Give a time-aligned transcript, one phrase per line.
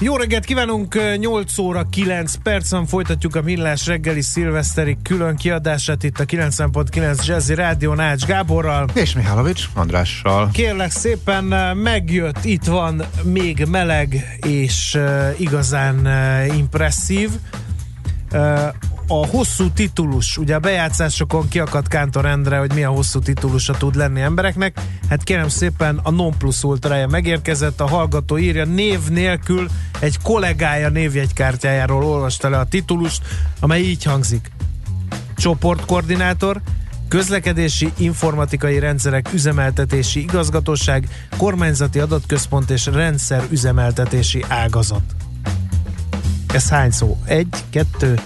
[0.00, 6.18] Jó reggelt kívánunk, 8 óra 9 percen folytatjuk a Millás reggeli szilveszteri külön kiadását itt
[6.18, 8.88] a 90.9 Jazzy Rádió Nács Gáborral.
[8.94, 10.50] És Mihálovics Andrással.
[10.52, 11.44] Kérlek szépen,
[11.76, 17.30] megjött, itt van még meleg és uh, igazán uh, impresszív.
[18.32, 18.60] Uh,
[19.08, 24.20] a hosszú titulus, ugye a bejátszásokon kiakadt Kántor Endre, hogy milyen hosszú titulusa tud lenni
[24.20, 24.80] embereknek.
[25.08, 29.68] Hát kérem szépen a non plus ultraja megérkezett, a hallgató írja név nélkül
[30.00, 33.22] egy kollégája névjegykártyájáról olvasta le a titulust,
[33.60, 34.50] amely így hangzik.
[35.36, 36.60] Csoportkoordinátor,
[37.08, 45.02] Közlekedési Informatikai Rendszerek Üzemeltetési Igazgatóság, Kormányzati Adatközpont és Rendszer Üzemeltetési Ágazat.
[46.52, 47.18] Ez hány szó?
[47.24, 48.20] Egy, kettő,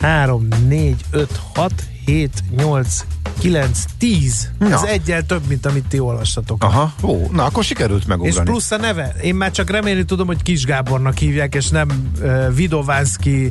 [0.00, 1.72] 3, 4, 5, 6,
[2.04, 3.04] 7, 8,
[3.38, 4.50] 9, 10.
[4.60, 4.66] Ja.
[4.66, 6.64] Ez egyel több, mint amit ti olvastatok.
[6.64, 8.36] Aha, ó, na akkor sikerült megugrani.
[8.36, 9.14] És plusz a neve.
[9.22, 13.50] Én már csak remélni tudom, hogy Kis Gábornak hívják, és nem uh, Vidovánszki,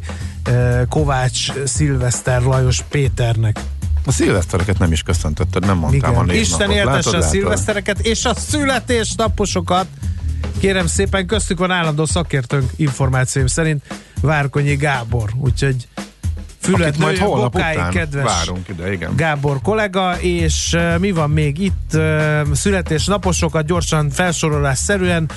[0.49, 3.59] uh, Kovács, Szilveszter, Lajos Péternek.
[4.05, 6.29] A szilvesztereket nem is köszöntötted, nem mondtam Igen.
[6.29, 6.33] a.
[6.33, 9.87] Isten éltesse a szilvesztereket és a születésnaposokat.
[10.59, 13.83] Kérem szépen, köztük van állandó szakértőnk információim szerint
[14.21, 15.87] Várkonyi Gábor, úgyhogy
[16.75, 19.15] fület majd holnap után kedves várunk ide, igen.
[19.15, 21.91] Gábor kollega, és uh, mi van még itt?
[21.93, 25.29] Uh, születésnaposokat gyorsan felsorolás szerűen.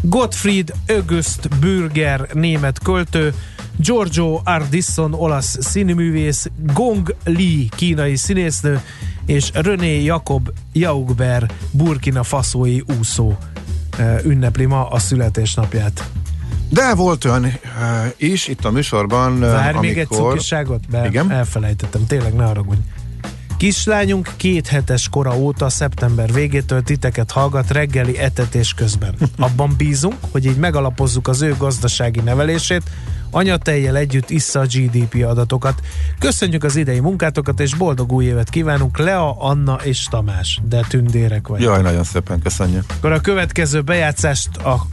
[0.00, 3.34] Gottfried August Bürger, német költő,
[3.76, 8.80] Giorgio Ardisson, olasz színművész, Gong Li, kínai színésznő,
[9.26, 13.36] és René Jakob Jaugber, burkina faszói úszó
[14.24, 16.04] ünnepli ma a születésnapját.
[16.72, 17.52] De volt olyan uh,
[18.16, 19.80] is itt a műsorban, Várj amikor...
[19.80, 20.88] még egy cukiságot?
[20.90, 21.30] Be Igen?
[21.30, 22.80] Elfelejtettem, tényleg ne haragudj.
[23.56, 29.14] Kislányunk két hetes kora óta szeptember végétől titeket hallgat reggeli etetés közben.
[29.38, 32.82] Abban bízunk, hogy így megalapozzuk az ő gazdasági nevelését,
[33.30, 35.80] anyatejjel együtt issza a GDP adatokat.
[36.18, 40.60] Köszönjük az idei munkátokat, és boldog új évet kívánunk Lea, Anna és Tamás.
[40.68, 41.60] De tündérek vagy.
[41.60, 42.84] Jaj, nagyon szépen köszönjük.
[42.96, 44.86] Akkor a következő bejátszást a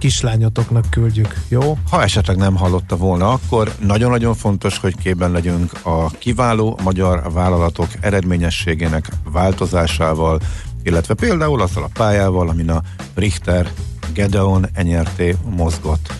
[0.00, 1.78] kislányotoknak küldjük, jó?
[1.90, 7.88] Ha esetleg nem hallotta volna, akkor nagyon-nagyon fontos, hogy képben legyünk a kiváló magyar vállalatok
[8.00, 10.40] eredményességének változásával,
[10.82, 12.82] illetve például azzal a pályával, amin a
[13.14, 13.70] Richter
[14.12, 16.12] Gedeon enyerté mozgott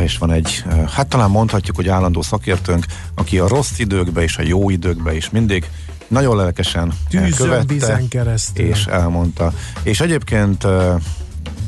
[0.00, 4.42] és van egy, hát talán mondhatjuk, hogy állandó szakértőnk, aki a rossz időkbe és a
[4.42, 5.70] jó időkbe is mindig
[6.08, 8.66] nagyon lelkesen Tűzön, követte, keresztül.
[8.66, 9.52] és elmondta.
[9.82, 10.66] És egyébként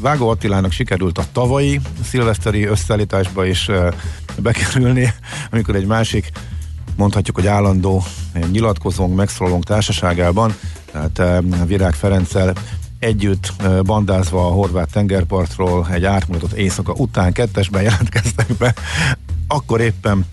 [0.04, 3.70] Vágó Attilának sikerült a tavalyi szilveszteri összeállításba is
[4.36, 5.12] bekerülni,
[5.50, 6.30] amikor egy másik
[6.96, 8.04] mondhatjuk, hogy állandó
[8.50, 10.54] nyilatkozónk, megszólalónk társaságában,
[10.92, 12.52] tehát Virág Ferenccel
[12.98, 18.74] együtt bandázva a horvát tengerpartról egy átmutatott éjszaka után kettesben jelentkeztek be,
[19.48, 20.26] akkor éppen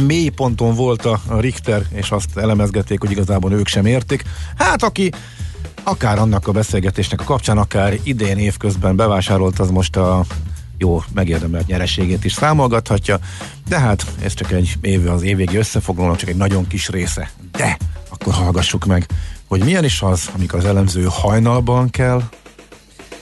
[0.00, 4.22] mély ponton volt a Richter, és azt elemezgették, hogy igazából ők sem értik.
[4.56, 5.12] Hát aki
[5.88, 10.24] akár annak a beszélgetésnek a kapcsán, akár idén évközben bevásárolt, az most a
[10.78, 13.18] jó megérdemelt nyereségét is számolgathatja,
[13.68, 17.30] de hát ez csak egy év, az évvégi összefoglaló, csak egy nagyon kis része.
[17.50, 17.76] De
[18.08, 19.06] akkor hallgassuk meg,
[19.48, 22.22] hogy milyen is az, amikor az elemző hajnalban kell,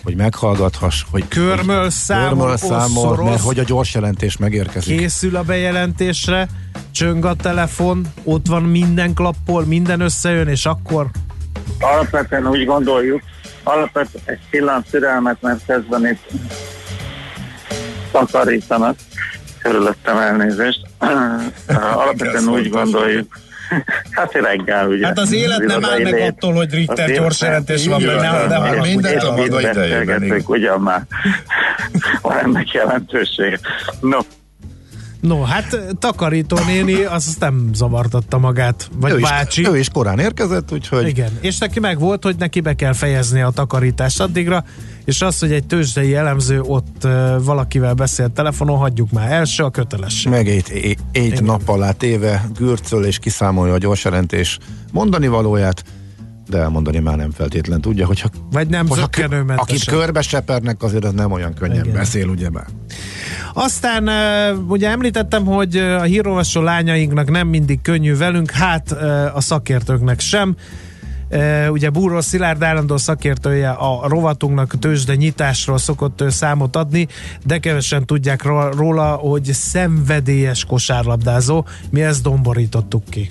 [0.03, 4.99] hogy meghallgathass, hogy körmöl számol, számol mert hogy a gyors jelentés megérkezik.
[4.99, 6.49] Készül a bejelentésre,
[6.91, 11.11] csöng a telefon, ott van minden klappol, minden összejön, és akkor
[11.81, 13.23] alapvetően úgy gondoljuk,
[13.63, 16.31] alapvetően egy pillanat türelmet, mert kezdben itt
[18.13, 18.97] takarítanak,
[19.63, 20.81] körülöttem elnézést.
[22.03, 23.37] alapvetően úgy gondoljuk,
[24.11, 25.07] Hát reggel, ugye.
[25.07, 28.17] Hát az élet nem áll meg attól, hogy Ritter gyors jelentés van, nem,
[28.49, 30.43] nem, nem mindent a maga idejében.
[30.47, 31.03] Ugyan már
[32.23, 33.59] van ennek jelentősége.
[34.01, 34.19] No,
[35.25, 39.61] No, hát takarító néni azt nem zavartatta magát, vagy ő bácsi.
[39.61, 41.09] Is, ő is korán érkezett, úgyhogy...
[41.09, 44.65] Igen, és neki meg volt, hogy neki be kell fejezni a takarítást addigra,
[45.05, 49.33] és az, hogy egy tőzsdei elemző ott uh, valakivel beszélt telefonon, hagyjuk már.
[49.33, 50.33] Első a kötelesség.
[50.33, 54.59] Meg egy, egy nap alá téve gürcöl és kiszámolja a gyors jelentés
[54.93, 55.85] mondani valóját,
[56.49, 59.09] de elmondani már nem feltétlen tudja, hogyha Vagy nem hogyha
[59.57, 61.97] akit körbe sepernek, azért az nem olyan könnyen Igen.
[61.97, 62.67] beszél, ugye be.
[63.55, 64.09] Aztán
[64.69, 68.93] ugye említettem, hogy a hírolvasó lányainknak nem mindig könnyű velünk, hát
[69.35, 70.57] a szakértőknek sem.
[71.69, 77.09] Ugye Búró Szilárd állandó szakértője a rovatunknak tőzsde nyitásról szokott számot adni,
[77.45, 81.65] de kevesen tudják ró- róla, hogy szenvedélyes kosárlabdázó.
[81.91, 83.31] Mi ezt domborítottuk ki.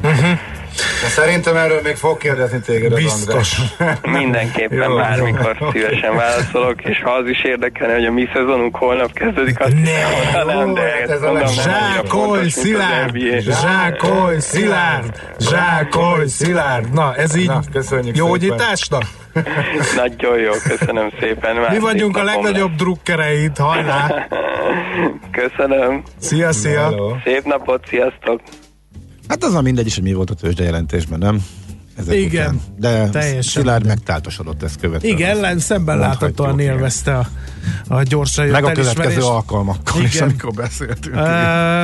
[0.00, 3.56] De szerintem erről még fog kérdezni téged Biztos.
[4.02, 5.70] Mindenképpen Jó, bármikor jó.
[5.70, 10.44] szívesen válaszolok, és ha az is érdekelne, hogy a mi szezonunk holnap kezdődik, azt Ne,
[10.44, 13.16] mondanám, de hát ezt ez a mondom, Zsákolj, az Szilárd!
[13.40, 15.22] Zsákolj, Szilárd!
[15.38, 16.92] Zsákolj, Szilárd!
[16.92, 19.02] Na, ez így Na, köszönjük jó gyításnak?
[19.96, 21.54] Nagyon jó, köszönöm szépen.
[21.54, 24.06] Mi Második vagyunk a legnagyobb drukkereid, hajrá!
[24.08, 24.40] lesz.
[25.40, 26.02] Köszönöm.
[26.18, 26.80] Szia, szia!
[26.80, 27.16] Hello.
[27.24, 28.40] Szép napot, sziasztok!
[29.30, 31.44] Hát az a mindegy is, hogy mi volt a tőzsde jelentésben, nem?
[31.96, 32.60] Ezek Igen, után.
[32.78, 35.14] De teljesen Szilárd megtáltosodott ezt követően.
[35.14, 37.28] Igen, ellen szemben láthatóan élvezte a,
[37.88, 40.28] a jött Meg a következő alkalmakkor is, Igen.
[40.28, 41.16] amikor beszéltünk.
[41.16, 41.82] Ö,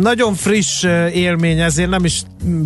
[0.00, 0.82] nagyon friss
[1.12, 2.22] élmény, ezért nem is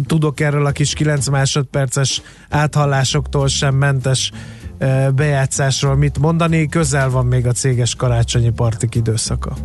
[0.07, 4.33] tudok erről a kis 9 másodperces áthallásoktól sem mentes
[5.15, 6.69] bejátszásról mit mondani.
[6.69, 9.57] Közel van még a céges karácsonyi partik időszaka.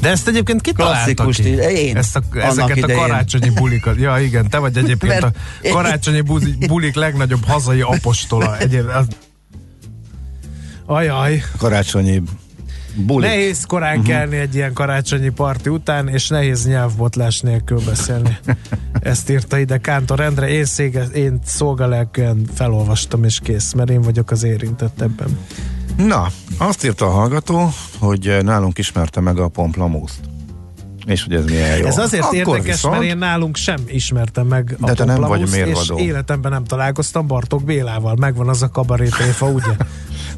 [0.00, 1.48] De ezt egyébként ki Klasszikus ki?
[1.48, 1.96] Én.
[1.96, 3.00] Ezt a, ezeket a idején.
[3.00, 3.96] karácsonyi bulikat.
[3.96, 5.32] Ja, igen, te vagy egyébként a
[5.62, 8.58] Mert- karácsonyi buzi- bulik legnagyobb hazai apostola.
[8.58, 9.06] Egyébként, az...
[10.86, 11.42] Ajaj.
[11.58, 12.22] Karácsonyi
[12.94, 13.26] buli.
[13.26, 14.14] Nehéz korán uh-huh.
[14.14, 18.38] kelni egy ilyen karácsonyi parti után, és nehéz nyelvbotlás nélkül beszélni.
[19.00, 24.30] Ezt írta ide Kántor Endre, én, szége, én szolgalelkűen felolvastam, és kész, mert én vagyok
[24.30, 25.38] az érintett ebben.
[26.06, 26.26] Na,
[26.58, 30.20] azt írta a hallgató, hogy nálunk ismerte meg a pomplamúzt.
[31.06, 31.86] És hogy ez milyen jó.
[31.86, 35.20] Ez azért Akkor érdekes, viszont, mert én nálunk sem ismertem meg a De te nem
[35.20, 35.98] vagy mérvadó.
[35.98, 38.14] És életemben nem találkoztam Bartók Bélával.
[38.18, 39.72] Megvan az a kabarétréfa, ugye?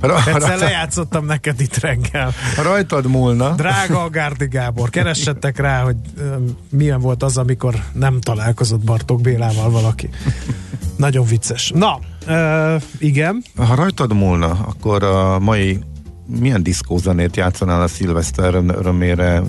[0.26, 2.32] Egyszer lejátszottam neked itt reggel.
[2.62, 3.54] rajtad múlna.
[3.54, 5.96] Drága Gárdi Gábor, keressetek rá, hogy
[6.70, 10.08] milyen volt az, amikor nem találkozott Bartók Bélával valaki.
[10.96, 11.72] Nagyon vicces.
[11.74, 13.42] Na, ö, igen.
[13.56, 15.78] Ha rajtad múlna, akkor a mai
[16.38, 19.42] milyen diszkózenét játszanál a szilveszter örömére?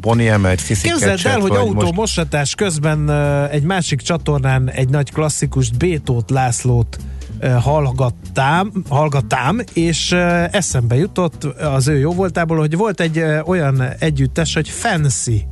[0.00, 5.12] Bonnie M, egy Sissy Képzeld el, hogy autómosatás közben ö, egy másik csatornán egy nagy
[5.12, 6.98] klasszikust, Bétót Lászlót
[7.38, 10.12] ö, hallgattám, hallgattám, és
[10.50, 15.46] eszembe jutott az ő jó voltából, hogy volt egy olyan együttes, hogy Fancy.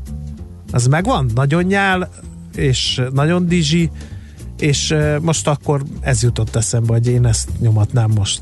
[0.72, 1.30] Az megvan?
[1.34, 2.08] Nagyon nyál,
[2.54, 3.90] és nagyon dizsi,
[4.58, 8.40] és most akkor ez jutott eszembe, hogy én ezt nyomatnám most.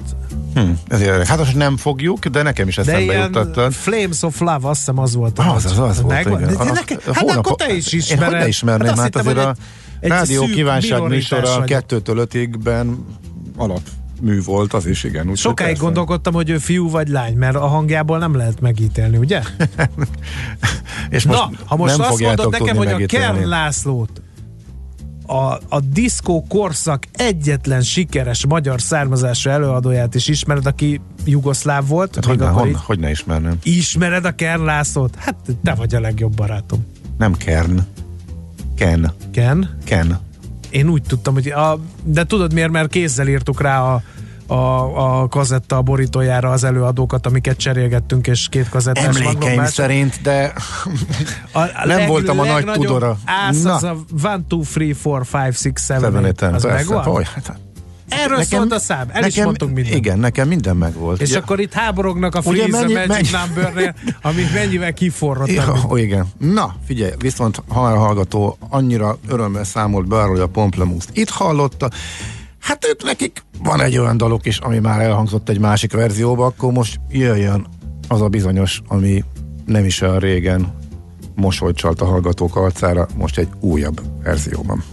[0.55, 3.73] Hm, ezért, hát most nem fogjuk, de nekem is eszembe jutottad.
[3.73, 5.39] Flames of Love, azt hiszem az volt.
[5.39, 6.41] Az, az, az volt, Megvan?
[6.41, 6.51] igen.
[6.57, 8.29] De, de A- neke, a hát hónap- akkor te is Én ismered.
[8.29, 9.55] hogy ne ismerném, hát hittem, azért hogy a
[10.01, 11.69] egy- rádió kívánság műsora vagy.
[11.69, 13.05] kettőtől ötigben
[13.57, 15.21] alapmű volt, az is igen.
[15.23, 15.83] úgyhogy Sokáig persze.
[15.85, 19.41] gondolkodtam, hogy ő fiú vagy lány, mert a hangjából nem lehet megítélni, ugye?
[21.11, 23.37] És most Na, ha most nem azt mondod nekem, hogy a megítélni.
[23.39, 24.23] Kern Lászlót
[25.27, 32.15] a, a diszkó korszak egyetlen sikeres magyar származású előadóját is ismered, aki jugoszláv volt.
[32.15, 33.59] Hát hogy, ne, hon, így- hogy ne ismerném?
[33.63, 35.15] Ismered a Kern Lászlót?
[35.17, 36.87] Hát te vagy a legjobb barátom.
[37.19, 37.81] Nem Kern.
[38.77, 39.13] Ken.
[39.33, 39.79] Ken?
[39.85, 40.19] Ken.
[40.71, 44.03] Én úgy tudtam, hogy a, de tudod miért, mert kézzel írtuk rá a,
[44.47, 44.55] a,
[45.23, 49.73] a kazetta borítójára az előadókat, amiket cserélgettünk, és két kazettás Emlékeim magnómás.
[49.73, 50.53] szerint, de
[51.53, 53.17] A, a Nem voltam a nagy tudora.
[53.25, 53.75] Ász Na.
[53.75, 54.43] az a 1, 2, 3,
[54.75, 56.25] 4, 5, 6, 7, Seven 8.
[56.25, 56.69] Eight, Az persze.
[56.77, 57.03] megvan?
[57.03, 57.59] Hogy, hát,
[58.09, 59.07] Erről szólt a szám.
[59.13, 59.97] El is mondtunk mindent.
[59.97, 61.21] Igen, nekem minden megvolt.
[61.21, 65.51] És Ugye- akkor itt háborognak a Freeze mennyi- Magic mennyi- Numbernél, ami mennyivel kiforrott.
[65.51, 65.87] Ja, Ja.
[65.91, 66.27] ó, igen.
[66.39, 71.31] Na, figyelj, viszont ha a hallgató annyira örömmel számolt be arról, hogy a Pomplemuszt itt
[71.31, 71.91] hallotta,
[72.61, 76.73] hát ők nekik van egy olyan dalok is, ami már elhangzott egy másik verzióba, akkor
[76.73, 77.67] most jöjjön
[78.09, 79.25] az a bizonyos, ami
[79.65, 80.75] nem is olyan régen
[81.35, 84.85] mosolyt csalt a hallgatók arcára, most egy újabb verzióban.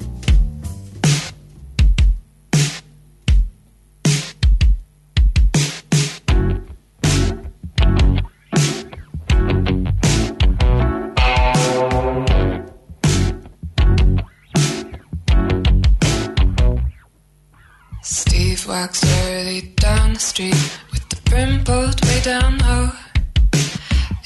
[20.34, 22.90] Street with the brim pulled way down low.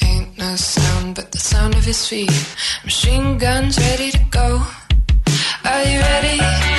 [0.01, 2.31] Ain't no sound but the sound of his feet.
[2.85, 4.61] Machine guns ready to go.
[5.65, 6.76] Are you ready?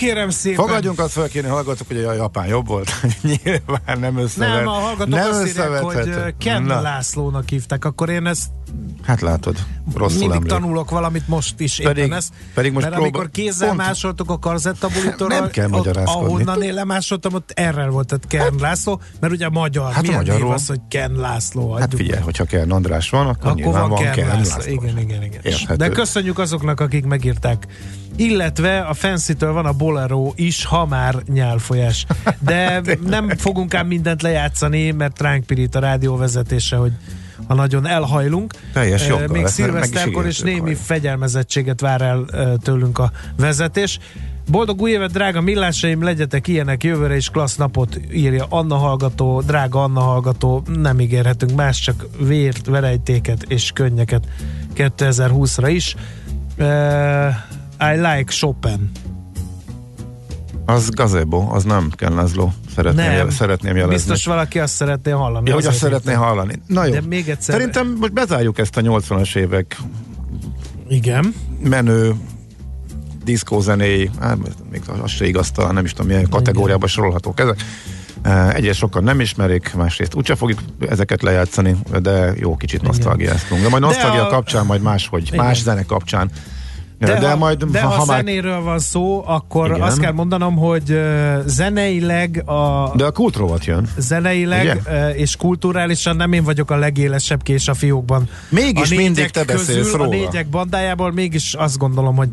[0.00, 0.64] Kérem szépen.
[0.66, 2.90] Fogadjunk azt fel, kéne hallgatok, hogy a japán jobb volt.
[3.44, 4.54] Nyilván nem összevet.
[4.54, 8.44] Nem, a hallgatók nem azt írják, hogy Ken Na, Lászlónak hívták, akkor én ezt
[9.02, 9.56] Hát látod,
[9.94, 10.50] rosszul mindig emlék.
[10.52, 12.32] tanulok valamit most is Pedig- éppen ezt.
[12.54, 16.74] pedig most mert próbál- amikor kézzel pont- másoltuk a karzettabulitorral, Nem kell ott, ahonnan én
[16.74, 19.92] lemásoltam, ott erre volt, tehát Ken László, mert ugye magyar.
[19.92, 20.42] Hát Milyen magyarul.
[20.44, 21.72] név az, hogy Ken László?
[21.72, 24.56] Hát Adjuk figyelj, hogyha Kern András van, akkor, akkor nyilván van Ken, Kern László.
[24.56, 24.72] László.
[24.72, 25.40] Igen, igen, igen.
[25.42, 25.74] Érthető.
[25.76, 27.66] De köszönjük azoknak, akik megírták.
[28.16, 32.06] Illetve a Fancy-től van a Bolero is, ha már nyálfolyás.
[32.38, 36.92] De nem fogunk ám mindent lejátszani, mert ránk pirít a rádió vezetése, hogy
[37.46, 38.54] ha nagyon elhajlunk.
[38.72, 42.24] Teljes joggal, Még is szilveszterkor és ígértük, némi hogy- fegyelmezettséget vár el
[42.62, 43.98] tőlünk a vezetés.
[44.50, 49.82] Boldog új évet, drága millásaim, legyetek ilyenek jövőre is klassz napot írja Anna hallgató, drága
[49.82, 54.24] Anna hallgató, nem ígérhetünk más, csak vért, verejtéket és könnyeket
[54.76, 55.94] 2020-ra is.
[56.58, 57.28] Uh,
[57.92, 58.90] I like Chopin.
[60.74, 62.52] Az gazebo, az nem Ken László.
[62.74, 63.94] Szeretném, Nem, jel, szeretném jelezni.
[63.96, 65.48] biztos valaki azt szeretné hallani.
[65.48, 66.54] Ja, hogy azt szeretné hallani.
[66.66, 66.92] Na jó.
[66.92, 69.76] De még egyszer- Szerintem most bezárjuk ezt a 80-as évek
[70.88, 71.34] Igen.
[71.64, 72.14] menő
[73.24, 74.38] diszkózenéi, hát
[74.70, 77.60] még az se igaz, nem is tudom milyen kategóriába sorolhatók ezek.
[78.22, 80.58] Eh, Egyes sokan nem ismerik, másrészt úgyse fogjuk
[80.88, 83.62] ezeket lejátszani, de jó kicsit nosztalgiáztunk.
[83.62, 85.44] De majd nosztalgia a- kapcsán, majd máshogy, Igen.
[85.44, 86.30] más zene kapcsán.
[87.00, 89.80] De, de, ha, majd, de ha, ha, már, zenéről van szó, akkor Igen.
[89.80, 93.88] azt kell mondanom, hogy uh, zeneileg a, de a kultrovat jön.
[93.96, 98.28] zeneileg uh, és kulturálisan nem én vagyok a legélesebb kés a fiókban.
[98.48, 100.04] Mégis a mindig te beszélsz közül, róla.
[100.04, 102.28] A négyek bandájából mégis azt gondolom, hogy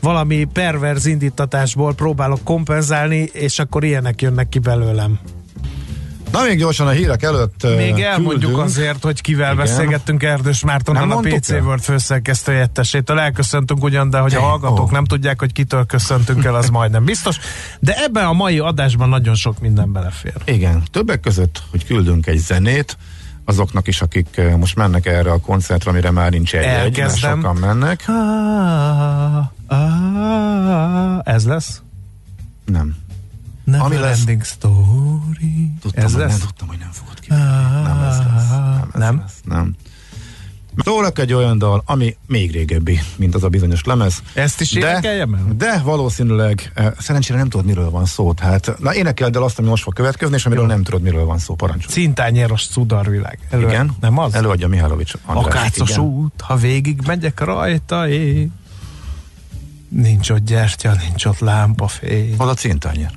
[0.00, 5.18] valami perverz indítatásból próbálok kompenzálni, és akkor ilyenek jönnek ki belőlem.
[6.32, 8.58] Na még gyorsan a hírek előtt Még elmondjuk küldünk.
[8.58, 9.64] azért, hogy kivel Igen.
[9.64, 11.62] beszélgettünk Erdős Mártonnal, a PC el?
[11.62, 13.18] World főszerkesztő helyettesétől.
[13.18, 14.90] Elköszöntünk ugyan, de hogy a hallgatók ó.
[14.92, 17.38] nem tudják, hogy kitől köszöntünk el, az majdnem biztos.
[17.80, 20.32] De ebben a mai adásban nagyon sok minden belefér.
[20.44, 22.96] Igen, többek között, hogy küldünk egy zenét,
[23.44, 27.40] azoknak is, akik most mennek erre a koncertre, amire már nincs egy, Elkezdem.
[27.40, 28.04] sokan mennek.
[28.06, 31.82] Ah, ah, ez lesz?
[32.64, 32.96] Nem.
[33.70, 35.72] Never Ami lesz- ending story.
[35.80, 36.30] Tudtam, ez hogy lesz?
[36.30, 37.26] nem tudtam, hogy nem fogod ki.
[37.28, 38.48] Nem ez lesz.
[38.50, 38.88] Nem.
[38.92, 39.18] Ez Nem?
[39.18, 39.34] Lesz.
[39.44, 39.74] nem.
[40.84, 44.22] Szólok egy olyan dal, ami még régebbi, mint az a bizonyos lemez.
[44.34, 45.44] Ezt is énekeljem el?
[45.56, 48.32] de valószínűleg, eh, szerencsére nem tudod, miről van szó.
[48.32, 51.38] Tehát, na énekeld el azt, ami most fog következni, és amiről nem tudod, miről van
[51.38, 51.54] szó.
[51.54, 51.90] Parancsol.
[51.92, 53.38] Cintányéros cudarvilág.
[53.50, 53.96] Elő, Igen?
[54.00, 54.34] Nem az?
[54.34, 55.70] Előadja Mihálovics András.
[55.76, 56.00] Igen.
[56.00, 58.52] út, ha végig megyek rajta, én.
[59.88, 62.34] Nincs ott gyertya, nincs ott lámpafény.
[62.38, 63.10] Hol a cintányér?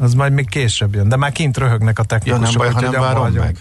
[0.00, 2.62] Az majd még később jön, de már kint röhögnek a Ja, technikusok.
[2.62, 3.44] nem baj, ha nem várom hagyom.
[3.44, 3.56] meg.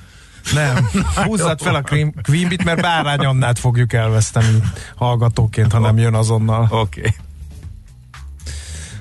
[0.53, 0.89] Nem,
[1.27, 4.57] húzzad fel a Queen Queen Beat, mert Bárány Annát fogjuk elveszteni
[4.95, 6.67] hallgatóként, ha nem jön azonnal.
[6.69, 6.99] Oké.
[6.99, 7.13] Okay.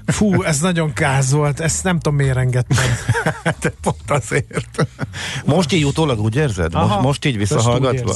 [0.07, 2.85] Fú, ez nagyon káz volt, ezt nem tudom miért engedtem.
[3.59, 4.89] Te pont azért.
[5.45, 6.73] Most így utólag úgy érzed?
[6.73, 8.15] Most, Aha, most így visszahallgatva?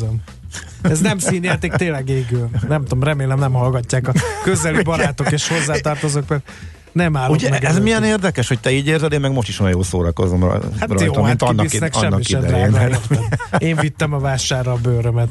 [0.82, 2.48] Ez nem színjáték, tényleg égő.
[2.68, 4.12] Nem tudom, remélem nem hallgatják a
[4.42, 6.48] közeli barátok és hozzátartozók, mert
[6.92, 7.84] nem állok Ugye meg ez előttük.
[7.84, 10.88] milyen érdekes, hogy te így érzed, én meg most is olyan jól szórakozom ra- Hát
[10.88, 12.96] rajta, jó, hát mint annak, kivisznek id- annak idején.
[13.58, 15.28] Én vittem a vásárra a bőrömet.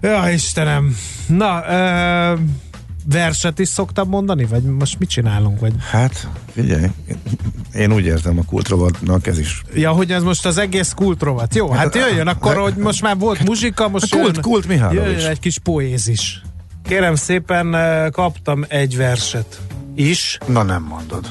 [0.00, 0.96] Ja, Istenem.
[1.26, 2.34] Na, ö,
[3.08, 4.44] verset is szoktam mondani?
[4.44, 5.60] Vagy most mit csinálunk?
[5.60, 5.72] Vagy...
[5.90, 6.86] Hát, figyelj,
[7.74, 9.62] én úgy érzem a kultrovadnak ez is.
[9.74, 11.54] Ja, hogy ez most az egész kultrovat.
[11.54, 14.66] Jó, hát jöjjön akkor, de- hogy most már volt muzsika, most A kult- jön, kult
[14.66, 15.02] Mihálovics.
[15.04, 16.42] jöjjön egy kis poézis.
[16.88, 19.60] Kérem szépen, ö, kaptam egy verset
[19.94, 20.38] is.
[20.46, 21.28] Na nem mondod.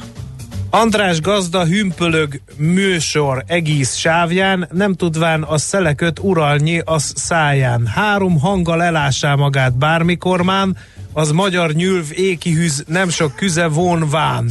[0.70, 7.86] András gazda hümpölög műsor egész sávján, nem tudván a szeleköt uralnyi az száján.
[7.86, 10.76] Három hanggal elássá magát bármikormán,
[11.12, 14.50] az magyar nyülv ékihűz nem sok küze vonván.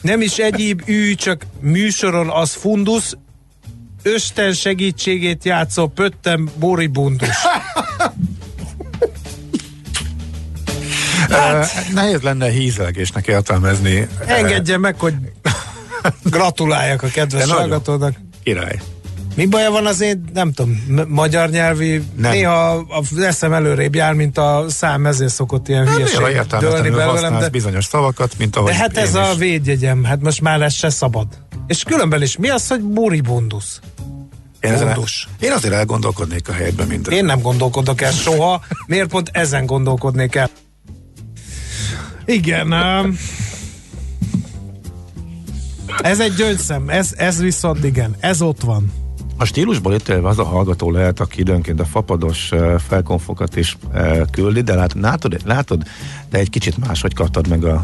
[0.00, 3.16] Nem is egyéb ű, csak műsoron az fundusz,
[4.02, 7.36] Östen segítségét játszó pöttem boribundus.
[11.34, 14.08] Hát, nehéz lenne hízelgésnek értelmezni.
[14.26, 15.14] Engedje meg, hogy
[16.22, 18.14] gratuláljak a kedves hallgatónak.
[18.42, 18.80] Király.
[19.34, 22.30] Mi baja van az én, nem tudom, magyar nyelvi, Nem.
[22.30, 27.38] néha a eszem előrébb jár, mint a szám, ezért szokott ilyen Néha hülyeség dőlni belőlem,
[27.38, 29.38] de, bizonyos szavakat, mint ahogy de hát ez én a is.
[29.38, 31.26] védjegyem, hát most már ez se szabad.
[31.66, 33.80] És különben is, mi az, hogy buribundus?
[34.60, 34.98] Én, ezen
[35.40, 37.12] én azért elgondolkodnék a helyedben minden.
[37.12, 40.50] Én nem gondolkodok el soha, miért pont ezen gondolkodnék el?
[42.24, 43.16] Igen, um,
[46.02, 48.92] ez egy gyöngyszem, ez, ez viszont igen, ez ott van.
[49.36, 54.20] A stílusból ítélve az a hallgató lehet, aki időnként a fapados eh, felkonfokat is eh,
[54.30, 55.82] küldi, de lát, látod, látod,
[56.30, 57.82] de egy kicsit máshogy kaptad meg a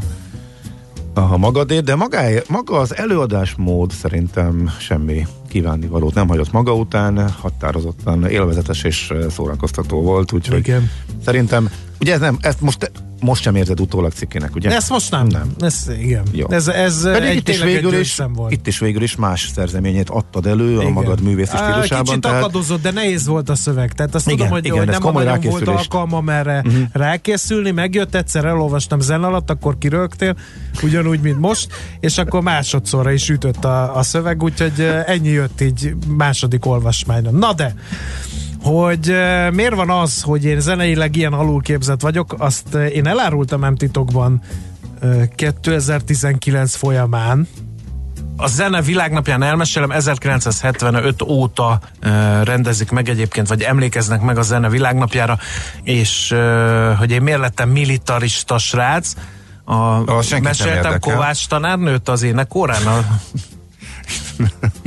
[1.14, 2.18] a magadét, de maga,
[2.49, 10.32] maga az előadásmód szerintem semmi kívánnivalót nem hagyott maga után, határozottan élvezetes és szórakoztató volt,
[10.32, 10.90] úgyhogy Igen.
[11.25, 11.70] szerintem,
[12.00, 12.90] ugye ez nem, ezt most
[13.21, 14.71] most sem érzed utólag cikkének, ugye?
[14.71, 15.27] Ezt most nem.
[15.27, 15.50] Nem.
[15.61, 16.23] Ez, igen.
[16.33, 16.47] Jó.
[16.50, 18.53] Ez, ez Pedig egy, itt is, végül is, volt.
[18.53, 20.93] itt is végül is más szerzeményét adtad elő a Igen.
[20.93, 22.05] magad művészi stílusában.
[22.05, 23.93] Kicsit akadozott, de nehéz volt a szöveg.
[23.93, 26.83] Tehát azt Igen, tudom, hogy, igen, hogy nem komoly volt alkalmam erre uh-huh.
[26.92, 30.37] rákészülni, megjött egyszer, elolvastam zen alatt, akkor kirögtél,
[30.83, 31.68] ugyanúgy, mint most,
[32.01, 37.31] és akkor másodszorra is ütött a, a szöveg, úgyhogy eh, ennyi jött így második olvasmányra.
[37.31, 37.75] Na de,
[38.62, 39.07] hogy
[39.53, 44.40] miért van az, hogy én zeneileg ilyen alulképzett vagyok, azt én elárultam nem titokban
[45.01, 47.49] eh, 2019 folyamán,
[48.37, 54.68] a zene világnapján elmesélem, 1975 óta uh, rendezik meg egyébként, vagy emlékeznek meg a zene
[54.68, 55.38] világnapjára,
[55.83, 59.14] és uh, hogy én miért lettem militarista srác,
[59.64, 60.99] a, nem meséltem.
[60.99, 63.05] Kovács tanárnőt az énekórán a,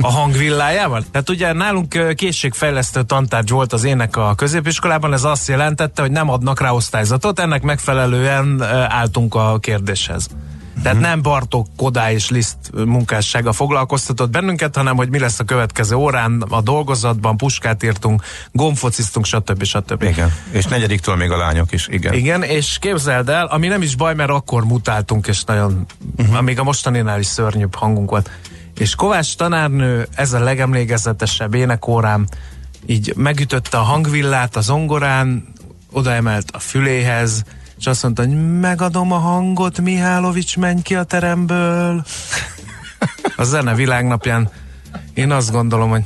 [0.00, 1.04] a hangvillájával.
[1.10, 6.30] Tehát ugye nálunk készségfejlesztő tantárgy volt az ének a középiskolában, ez azt jelentette, hogy nem
[6.30, 10.28] adnak rá osztályzatot, ennek megfelelően álltunk a kérdéshez.
[10.82, 15.94] Tehát nem Bartók, Kodá és Liszt munkássága foglalkoztatott bennünket, hanem hogy mi lesz a következő
[15.94, 19.64] órán, a dolgozatban, puskát írtunk, gombfociztunk, stb.
[19.64, 20.02] stb.
[20.02, 22.12] Igen, és negyediktől még a lányok is, igen.
[22.12, 26.40] Igen, és képzeld el, ami nem is baj, mert akkor mutáltunk, és nagyon, uh-huh.
[26.40, 28.30] még a mostaninál is szörnyűbb hangunk volt.
[28.78, 32.26] És Kovács tanárnő, ez a legemlékezetesebb énekórám,
[32.86, 35.52] így megütötte a hangvillát a zongorán,
[35.92, 37.44] odaemelt a füléhez,
[37.78, 42.04] és azt mondta, hogy megadom a hangot, Mihálovics, menj ki a teremből.
[43.36, 44.50] A zene világnapján
[45.14, 46.04] én azt gondolom, hogy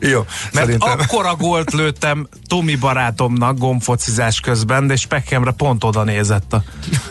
[0.00, 0.98] Jó, mert szerintem...
[0.98, 6.62] akkora gólt lőttem Tomi barátomnak gombfocizás közben, de Speckemre pont oda nézett a,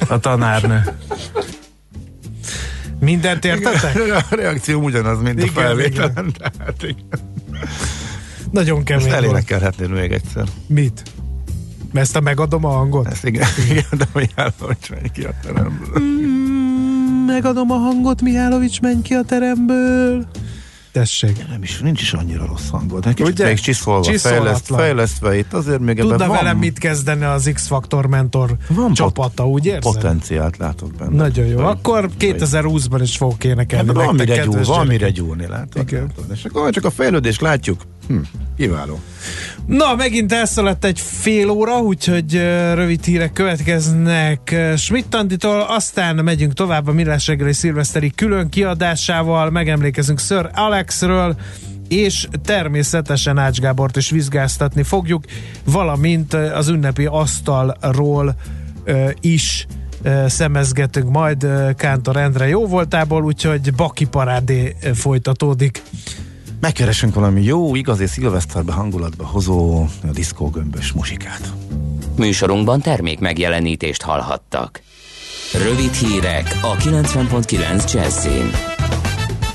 [0.08, 0.98] a tanárnő.
[3.00, 4.14] Mindent értetek?
[4.32, 6.34] A reakció ugyanaz, mint Igen, a felvételen.
[6.38, 7.20] Tehát, igen.
[8.52, 9.26] Nagyon kemény Ezt volt.
[9.26, 10.44] elénekelhetnéd még egyszer.
[10.68, 11.04] Mit?
[11.94, 13.08] Ezt a megadom a hangot?
[13.08, 14.34] Ezt igen, igen de hogy
[14.90, 16.00] menj ki a teremből.
[16.00, 20.28] Mm, megadom a hangot, Mihálovics, menj ki a teremből.
[20.91, 21.47] Tessék.
[21.50, 23.06] Nem is, nincs is annyira rossz hangod.
[23.08, 23.45] Egy kicsit Ugye?
[23.45, 28.06] még csiszolva, fejleszt, fejlesztve itt, azért még ebben Tudna van, velem mit kezdeni az X-Factor
[28.06, 29.82] mentor van csapata, úgy érzed?
[29.82, 31.15] potenciált látok benne.
[31.15, 31.56] Nagyon jó.
[31.56, 33.88] Vagy- Akkor 2020-ban is fogok énekelni.
[33.88, 33.95] Hát
[34.65, 35.82] van mire gyúrni, látod?
[35.82, 36.02] Igen.
[36.02, 36.32] látod?
[36.34, 37.82] És akkor csak a fejlődést látjuk.
[38.08, 38.17] Hm,
[38.58, 39.00] kiváló.
[39.65, 42.34] Na, megint elszaladt egy fél óra, úgyhogy
[42.74, 50.20] rövid hírek következnek uh, Schmidt-Tanditól, aztán megyünk tovább a Millás reggeli szilveszteri külön kiadásával, megemlékezünk
[50.20, 51.36] Sir Alexről,
[51.88, 55.24] és természetesen Ács Gábort is vizsgáztatni fogjuk,
[55.65, 58.36] valamint az ünnepi asztalról
[59.22, 59.67] is
[60.28, 65.82] szemezgetünk majd Kántor Endre jó voltából, úgyhogy Baki parádé folytatódik.
[66.60, 71.54] Megkeresünk valami jó, igazi szilveszterbe hangulatba hozó diszkógömbös muzsikát.
[72.17, 74.82] Műsorunkban termék megjelenítést hallhattak.
[75.54, 78.77] Rövid hírek a 90.9 Jazzin.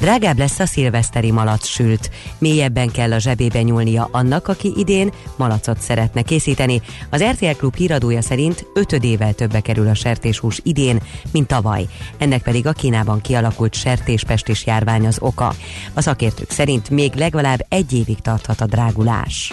[0.02, 2.10] Drágább lesz a szilveszteri malacsült.
[2.38, 6.80] Mélyebben kell a zsebébe nyúlnia annak, aki idén malacot szeretne készíteni.
[7.10, 11.86] Az RTL Klub híradója szerint ötödével többe kerül a sertéshús idén, mint tavaly.
[12.18, 15.54] Ennek pedig a Kínában kialakult sertéspestis járvány az oka.
[15.94, 19.52] A szakértők szerint még legalább egy évig tarthat a drágulás.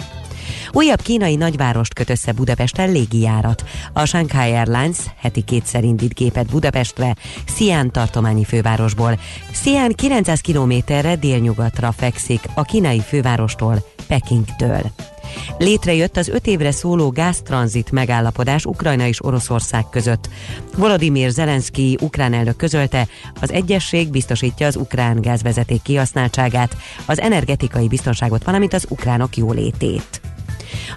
[0.72, 3.64] Újabb kínai nagyvárost köt össze Budapesten légijárat.
[3.92, 9.18] A Shanghai Airlines heti kétszer indít gépet Budapestre, Xi'an tartományi fővárosból.
[9.52, 14.82] Xi'an 900 kilométerre délnyugatra fekszik a kínai fővárostól, Pekingtől.
[15.58, 20.28] Létrejött az öt évre szóló gáztranzit megállapodás Ukrajna és Oroszország között.
[20.76, 23.08] Volodymyr Zelenszky ukrán elnök közölte,
[23.40, 30.20] az egyesség biztosítja az ukrán gázvezeték kihasználtságát, az energetikai biztonságot, valamint az ukránok jólétét.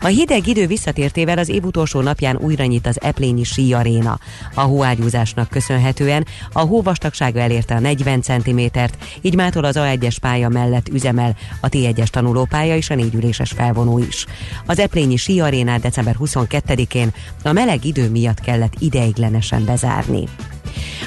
[0.02, 4.19] A hideg idő visszatértével az év utolsó napján újra nyit az Eplényi Sí Aréna.
[4.54, 10.89] A hóágyúzásnak köszönhetően a hóvastagsága elérte a 40 cm-t, így mától az A1-es pálya mellett
[10.89, 14.26] üzemel a T1-es tanulópálya és a négyüléses felvonó is.
[14.65, 20.24] Az Eplényi Sí Arénát december 22-én a meleg idő miatt kellett ideiglenesen bezárni.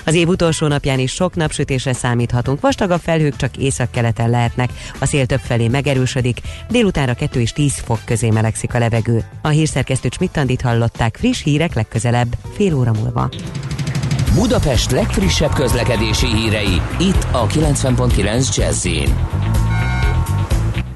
[0.04, 2.60] Az év utolsó napján is sok napsütésre számíthatunk.
[2.60, 8.30] Vastagabb felhők csak északkeleten lehetnek, a szél többfelé megerősödik, délutánra 2 és 10 fok közé
[8.30, 9.24] melegszik a levegő.
[9.42, 13.28] A hírszerkesztő Csmittandit hallották friss hírek legközelebb, fél óra múlva.
[14.34, 18.86] Budapest legfrissebb közlekedési hírei, itt a 90.9 jazz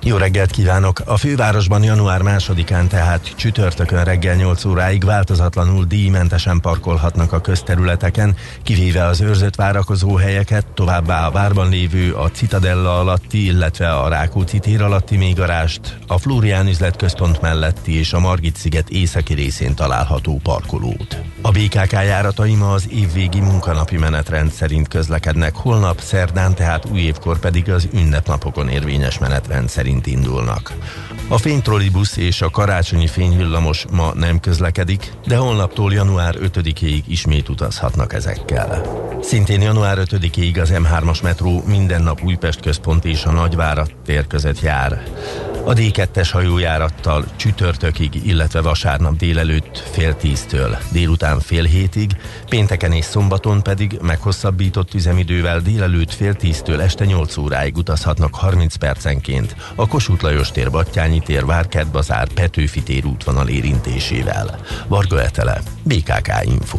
[0.03, 1.03] Jó reggelt kívánok!
[1.05, 9.05] A fővárosban január másodikán, tehát csütörtökön reggel 8 óráig változatlanul díjmentesen parkolhatnak a közterületeken, kivéve
[9.05, 14.83] az őrzött várakozó helyeket, továbbá a várban lévő a Citadella alatti, illetve a Rákóczi tér
[14.83, 21.21] alatti mélygarást, a Flórián üzletközpont melletti és a Margit sziget északi részén található parkolót.
[21.43, 27.39] A BKK járatai ma az évvégi munkanapi menetrend szerint közlekednek, holnap szerdán, tehát új évkor
[27.39, 30.73] pedig az ünnepnapokon érvényes menetrend szerint indulnak.
[31.29, 38.13] A fénytrollibusz és a karácsonyi fényvillamos ma nem közlekedik, de holnaptól január 5-ig ismét utazhatnak
[38.13, 38.83] ezekkel.
[39.23, 44.61] Szintén január 5-ig az M3-as metró minden nap Újpest központ és a Nagyvárat tér között
[44.61, 45.03] jár.
[45.71, 52.11] A D2-es hajójárattal csütörtökig, illetve vasárnap délelőtt fél tíztől, délután fél hétig,
[52.49, 59.57] pénteken és szombaton pedig meghosszabbított üzemidővel délelőtt fél tíztől este 8 óráig utazhatnak 30 percenként
[59.75, 64.59] a Kossuth Lajos tér, Battyányi tér, Várkert bazár, Petőfi tér útvonal érintésével.
[64.89, 66.79] Varga Etele, BKK Info.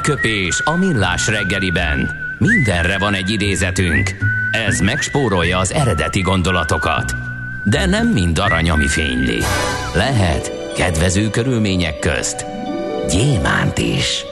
[0.00, 2.10] Aranyköpés a millás reggeliben.
[2.38, 4.16] Mindenre van egy idézetünk.
[4.50, 7.14] Ez megspórolja az eredeti gondolatokat.
[7.64, 9.38] De nem mind arany, ami fényli.
[9.94, 12.46] Lehet kedvező körülmények közt
[13.08, 14.24] gyémánt is.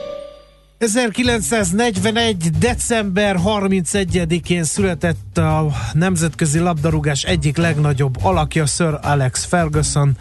[0.79, 2.37] 1941.
[2.59, 10.17] december 31-én született a nemzetközi labdarúgás egyik legnagyobb alakja, Sir Alex Ferguson.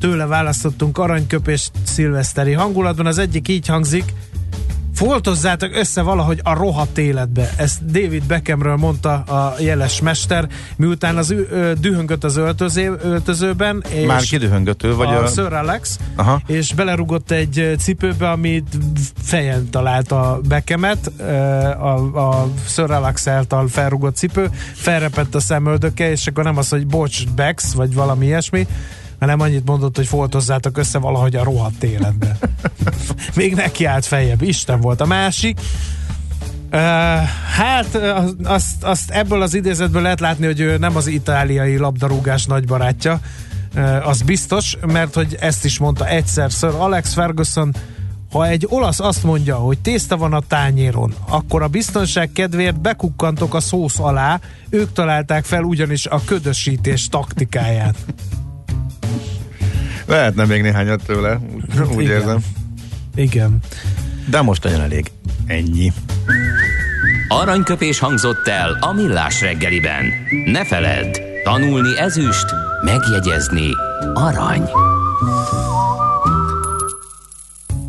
[0.00, 3.06] Tőle választottunk aranyköpést szilveszteri hangulatban.
[3.06, 4.04] Az egyik így hangzik,
[5.06, 7.50] foltozzátok össze valahogy a rohadt életbe.
[7.56, 13.84] Ezt David Beckhamről mondta a jeles mester, miután az ő, dühöngött az öltözé, öltözőben.
[13.88, 15.22] És Már kidühöngött ő, vagy a...
[15.22, 15.26] a...
[15.26, 16.40] Sir Alex, Aha.
[16.46, 18.76] és belerugott egy cipőbe, amit
[19.22, 21.06] fejen találta Beckhamet,
[21.78, 26.86] a, a Sir Alex által felrugott cipő, felrepett a szemöldöke, és akkor nem az, hogy
[26.86, 28.66] bocs, Bex, vagy valami ilyesmi,
[29.20, 32.38] hanem annyit mondott, hogy foltozzátok össze valahogy a rohadt életbe.
[33.34, 34.42] Még neki állt feljebb.
[34.42, 35.60] Isten volt a másik.
[36.72, 36.78] Uh,
[37.56, 38.00] hát
[38.44, 43.20] azt, azt ebből az idézetből lehet látni, hogy ő nem az itáliai labdarúgás nagybarátja,
[43.74, 47.74] uh, az biztos, mert hogy ezt is mondta egyszer Sir Alex Ferguson,
[48.32, 53.54] ha egy olasz azt mondja, hogy tészta van a tányéron, akkor a biztonság kedvéért bekukkantok
[53.54, 57.96] a szósz alá, ők találták fel ugyanis a ködösítés taktikáját.
[60.10, 62.16] Lehetne még néhányat tőle, úgy, úgy Igen.
[62.16, 62.38] érzem.
[63.14, 63.58] Igen.
[64.30, 65.10] De most legyen elég.
[65.46, 65.92] Ennyi.
[67.28, 70.04] Aranyköpés hangzott el a millás reggeliben.
[70.44, 72.46] Ne feledd, tanulni ezüst,
[72.84, 73.68] megjegyezni
[74.14, 74.70] arany.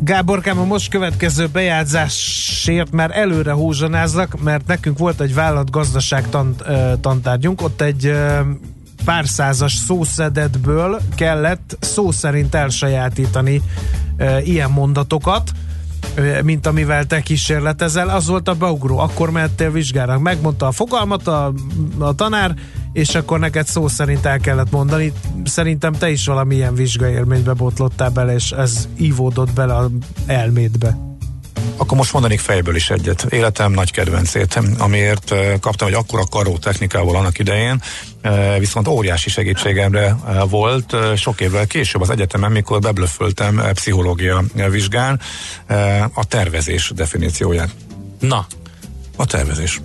[0.00, 6.62] Gáborkám, a most következő bejátszásért már előre húzsonázlak, mert nekünk volt egy vállalatgazdaság tant,
[7.00, 8.12] tantárgyunk, ott egy
[9.04, 13.62] pár százas szószedetből kellett szó szerint elsajátítani
[14.16, 15.52] e, ilyen mondatokat,
[16.42, 18.98] mint amivel te kísérletezel, az volt a beugró.
[18.98, 20.18] Akkor mehettél vizsgára.
[20.18, 21.52] Megmondta a fogalmat a,
[21.98, 22.54] a tanár,
[22.92, 25.12] és akkor neked szó szerint el kellett mondani.
[25.44, 29.90] Szerintem te is valamilyen vizsgaélménybe botlottál bele, és ez ívódott bele a
[30.26, 31.11] elmédbe.
[31.76, 33.26] Akkor most mondanék fejből is egyet.
[33.30, 37.82] Életem nagy kedvencét, amiért kaptam egy akkora karó technikával annak idején,
[38.58, 40.16] viszont óriási segítségemre
[40.48, 45.20] volt sok évvel később az egyetemen, mikor beblöföltem pszichológia vizsgán
[46.14, 47.70] a tervezés definícióját.
[48.20, 48.46] Na.
[49.16, 49.80] A tervezés.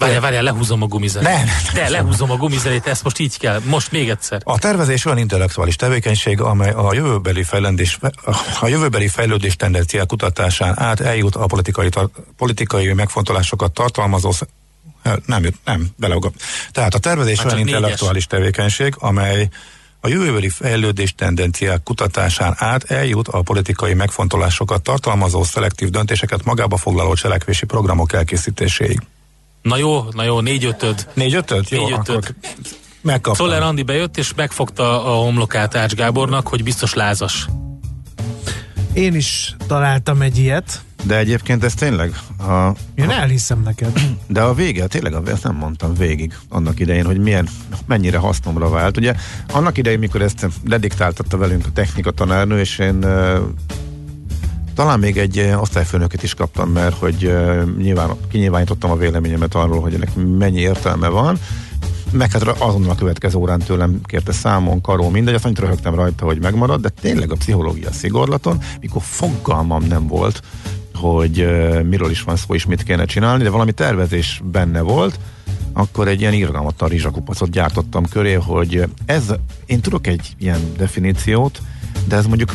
[0.00, 1.28] Várjál, várjál, lehúzom a gumizelét.
[1.28, 3.60] Nem, De lehúzom a gumizelét, ezt most így kell.
[3.64, 4.40] Most még egyszer.
[4.44, 7.98] A tervezés olyan intellektuális tevékenység, amely a jövőbeli fejlődés,
[8.60, 14.32] a jövőbeli fejlődés tendenciák kutatásán át eljut a politikai, tar, politikai megfontolásokat tartalmazó
[15.26, 16.32] nem, nem, beleugom.
[16.72, 19.48] Tehát a tervezés hát olyan intellektuális tevékenység, amely
[20.00, 27.14] a jövőbeli fejlődés tendenciák kutatásán át eljut a politikai megfontolásokat tartalmazó szelektív döntéseket magába foglaló
[27.14, 29.00] cselekvési programok elkészítéséig.
[29.62, 31.08] Na jó, na jó, négy ötöd.
[31.14, 31.66] Négy ötöd?
[31.70, 32.34] Jó, négy ötöd.
[33.00, 33.46] megkaptam.
[33.46, 37.46] Szoller Andi bejött, és megfogta a homlokát Ács Gábornak, hogy biztos lázas.
[38.92, 40.80] Én is találtam egy ilyet.
[41.04, 42.18] De egyébként ez tényleg...
[42.38, 44.00] A, Én a, elhiszem neked.
[44.26, 47.48] De a vége, tényleg ezt nem mondtam végig annak idején, hogy milyen,
[47.86, 48.96] mennyire hasznomra vált.
[48.96, 49.14] Ugye
[49.52, 53.06] annak idején, mikor ezt lediktáltatta velünk a technika tanárnő, és én
[54.80, 59.80] talán még egy eh, osztályfőnöket is kaptam, mert hogy uh, nyilván kinyilvánítottam a véleményemet arról,
[59.80, 61.38] hogy ennek mennyi értelme van,
[62.10, 66.24] meg hát azonnal a következő órán tőlem kérte számon, karó, mindegy, azt annyit röhögtem rajta,
[66.24, 70.42] hogy megmarad, de tényleg a pszichológia szigorlaton, mikor fogalmam nem volt,
[70.94, 75.18] hogy uh, miről is van szó, és mit kéne csinálni, de valami tervezés benne volt,
[75.72, 79.24] akkor egy ilyen irgalmatlan rizsakupacot gyártottam köré, hogy ez,
[79.66, 81.60] én tudok egy ilyen definíciót,
[82.08, 82.52] de ez mondjuk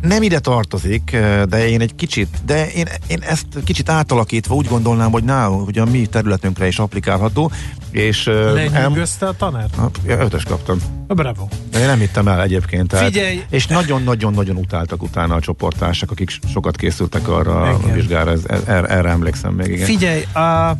[0.00, 1.16] nem ide tartozik,
[1.48, 5.78] de én egy kicsit, de én, én ezt kicsit átalakítva úgy gondolnám, hogy na, hogy
[5.78, 7.50] a mi területünkre is applikálható,
[7.90, 8.24] és...
[8.24, 9.66] Lenyűgözte a tanár?
[10.06, 10.78] Ja, ötös kaptam.
[11.06, 11.46] Bravo.
[11.70, 12.88] De én nem hittem el egyébként.
[12.88, 13.44] Tehát, Figyelj!
[13.50, 17.90] És nagyon-nagyon-nagyon utáltak utána a csoportársak, akik sokat készültek arra igen.
[17.90, 19.68] a vizsgára, ez, erre, erre emlékszem még.
[19.68, 19.86] Igen.
[19.86, 20.76] Figyelj, a,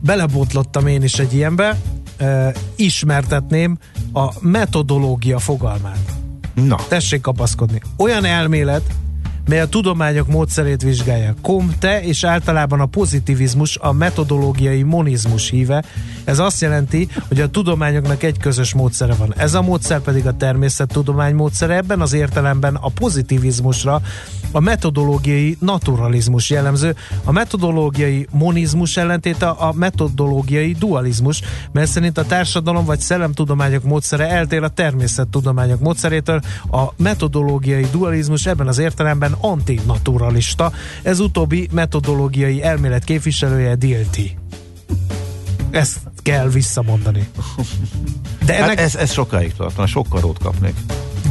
[0.00, 1.80] belebotlottam én is egy ilyenbe,
[2.16, 3.78] e, ismertetném
[4.12, 6.20] a metodológia fogalmát.
[6.54, 6.76] Na.
[6.88, 7.80] Tessék kapaszkodni.
[7.96, 8.82] Olyan elmélet,
[9.50, 11.34] mely a tudományok módszerét vizsgálja.
[11.42, 15.84] Comte és általában a pozitivizmus a metodológiai monizmus híve.
[16.24, 19.34] Ez azt jelenti, hogy a tudományoknak egy közös módszere van.
[19.36, 21.76] Ez a módszer pedig a természettudomány módszere.
[21.76, 24.00] Ebben az értelemben a pozitivizmusra
[24.52, 26.94] a metodológiai naturalizmus jellemző.
[27.24, 34.62] A metodológiai monizmus ellentéte a metodológiai dualizmus, mert szerint a társadalom vagy szellemtudományok módszere eltér
[34.62, 36.40] a természettudományok módszerétől.
[36.70, 40.72] A metodológiai dualizmus ebben az értelemben antinaturalista.
[41.02, 44.36] Ez utóbbi metodológiai elmélet képviselője Dilti.
[45.70, 47.28] Ezt kell visszamondani.
[48.44, 48.68] De ennek...
[48.68, 50.74] hát ez, ez sokáig tartana, sokkal rót kapnék.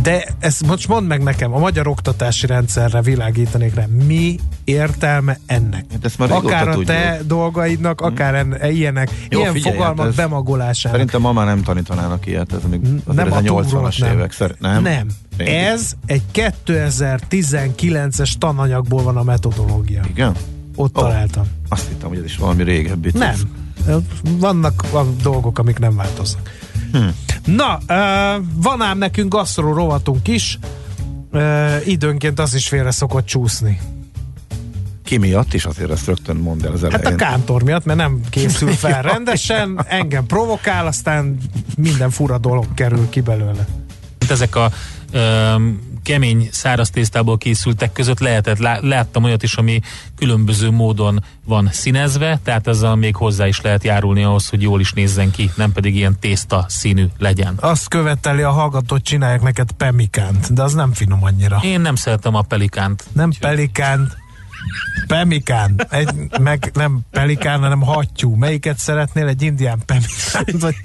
[0.02, 5.86] De ezt most mondd meg nekem, a magyar oktatási rendszerre világítanék rá, mi értelme ennek?
[5.92, 7.28] Hát ezt már akár a te tudjuk.
[7.28, 10.76] dolgaidnak, akár en, ilyenek, Jó, ilyen figyelj, fogalmak hát.
[10.76, 14.14] Szerintem ma már nem tanítanának ilyet, ez még nem a 80-as nem.
[14.14, 14.32] évek.
[14.32, 14.82] Szer- nem?
[14.82, 15.08] Nem.
[15.38, 20.02] Ez egy 2019-es tananyagból van a metodológia.
[20.08, 20.34] Igen?
[20.76, 21.44] Ott oh, találtam.
[21.70, 23.12] Azt hittem, hogy ez is valami régebbi.
[23.14, 23.36] Nem.
[24.24, 26.50] Vannak a dolgok, amik nem változnak.
[26.92, 27.12] Hmm.
[27.56, 30.60] Na, uh, van ám nekünk gasztró rovatunk is,
[31.32, 33.80] uh, időnként az is félre szokott csúszni.
[35.04, 37.06] Ki miatt is azért ezt rögtön mondd el az elején.
[37.06, 41.38] Hát a kántor miatt, mert nem készül fel rendesen, engem provokál, aztán
[41.78, 43.68] minden fura dolog kerül ki belőle.
[44.30, 44.72] Ezek a
[45.14, 49.82] um kemény száraz tésztából készültek között lehetett, láttam olyat is, ami
[50.16, 54.92] különböző módon van színezve, tehát ezzel még hozzá is lehet járulni ahhoz, hogy jól is
[54.92, 57.56] nézzen ki, nem pedig ilyen tészta színű legyen.
[57.60, 61.60] Azt követeli a hallgatót, csinálják neked pemikánt, de az nem finom annyira.
[61.64, 63.06] Én nem szeretem a pelikánt.
[63.14, 64.18] Nem pelikánt,
[65.08, 68.36] Pemikán, egy, meg nem pelikán, hanem hattyú.
[68.36, 70.46] Melyiket szeretnél, egy indián pemikán?
[70.60, 70.76] Vagy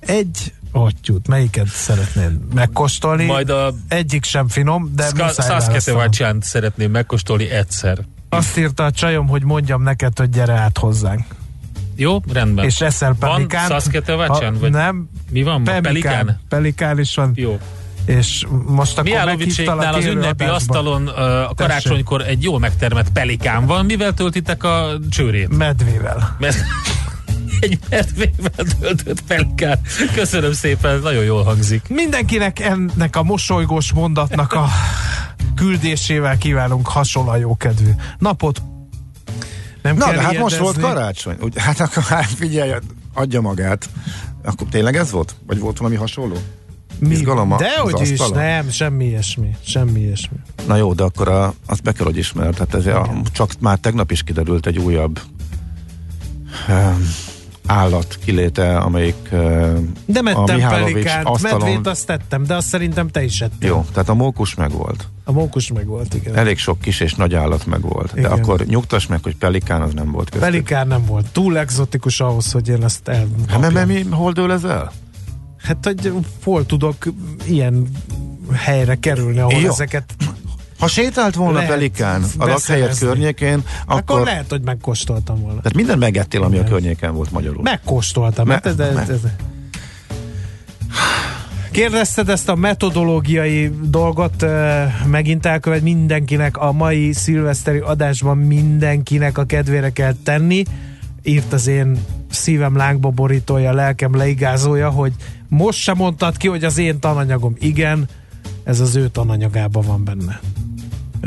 [0.00, 3.24] egy Hattyút, melyiket szeretnéd megkóstolni?
[3.24, 3.74] Majd a...
[3.88, 7.98] Egyik sem finom, de Ska- Saskatchewan szeretném megkóstolni egyszer.
[8.28, 11.24] Azt írta a csajom, hogy mondjam neked, hogy gyere át hozzánk.
[11.96, 12.64] Jó, rendben.
[12.64, 13.68] És eszel pelikánt.
[13.68, 14.58] Van Saskatchewan?
[14.60, 15.08] Vagy nem.
[15.30, 15.64] Mi van?
[15.64, 15.82] Pelikán.
[15.82, 17.32] Pelikán, pelikán is van.
[17.34, 17.58] Jó.
[18.04, 20.54] És most akkor Mihálovicséknál az ünnepi adásba.
[20.54, 23.84] asztalon a karácsonykor egy jól megtermett pelikán van.
[23.84, 25.56] Mivel töltitek a csőrét?
[25.56, 26.36] Medvével.
[26.38, 26.64] Med-
[27.60, 29.80] egy medvével töltött pelikán.
[30.14, 31.88] Köszönöm szépen, nagyon jól hangzik.
[31.88, 34.68] Mindenkinek ennek a mosolygós mondatnak a
[35.54, 38.62] küldésével kívánunk hasonló jó kedvű napot.
[39.82, 41.36] Nem Na, de hát most volt karácsony.
[41.40, 42.72] Úgy, hát akkor hát figyelj,
[43.14, 43.88] adja magát.
[44.44, 45.36] Akkor tényleg ez volt?
[45.46, 46.36] Vagy volt valami hasonló?
[46.98, 47.14] Mi?
[47.14, 50.36] Izgalom de hogy is, nem, semmi ilyesmi, semmi ilyesmi.
[50.66, 52.66] Na jó, de akkor a, azt be kell, hogy ismert.
[52.66, 55.20] Tehát ez a, csak már tegnap is kiderült egy újabb
[56.68, 57.08] um,
[57.68, 59.28] állat kiléte, amelyik
[60.06, 61.58] De mettem pelikánt, asztalon...
[61.58, 63.68] medvét azt tettem, de azt szerintem te is ettél.
[63.68, 65.08] Jó, tehát a mókus meg volt.
[65.24, 66.36] A mókus meg volt, igen.
[66.36, 68.12] Elég sok kis és nagy állat meg volt.
[68.12, 68.22] Igen.
[68.22, 70.50] De akkor nyugtass meg, hogy pelikán az nem volt köztük.
[70.50, 71.26] Pelikán nem volt.
[71.32, 73.26] Túl exotikus ahhoz, hogy én ezt el.
[73.48, 74.92] Hát, mert, mert mi, hol dől ez el?
[75.62, 76.12] Hát, hogy
[76.44, 76.96] hol tudok
[77.46, 77.88] ilyen
[78.52, 79.68] helyre kerülni, ahol Jó.
[79.68, 80.14] ezeket
[80.78, 83.98] ha sétált volna lehet Pelikán a lakhelyet környékén, akkor...
[83.98, 85.56] akkor lehet, hogy megkóstoltam volna.
[85.56, 87.62] Tehát minden megettél, ami a környéken volt magyarul.
[87.62, 88.46] Megkóstoltam.
[88.46, 89.20] Me- hát ez, ez, ez,
[91.70, 94.46] Kérdezted ezt a metodológiai dolgot,
[95.06, 100.62] megint elkövet mindenkinek a mai szilveszteri adásban mindenkinek a kedvére kell tenni.
[101.22, 101.98] Írt az én
[102.30, 105.12] szívem lángba borítója, lelkem leigázója, hogy
[105.48, 107.54] most sem mondtad ki, hogy az én tananyagom.
[107.58, 108.08] Igen,
[108.64, 110.40] ez az ő tananyagában van benne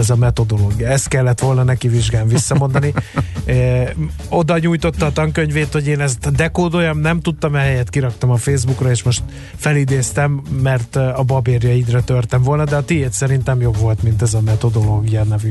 [0.02, 0.88] ez a metodológia.
[0.88, 2.94] Ezt kellett volna neki vizsgán visszamondani.
[3.46, 3.94] e,
[4.30, 9.04] oda nyújtotta a tankönyvét, hogy én ezt dekódoljam, nem tudtam, ehelyett kiraktam a Facebookra, és
[9.04, 9.24] most
[9.56, 14.42] felidéztem, mert a babérjaidra törtem volna, de a tiéd szerintem jobb volt, mint ez a
[14.42, 15.50] metodológia nevű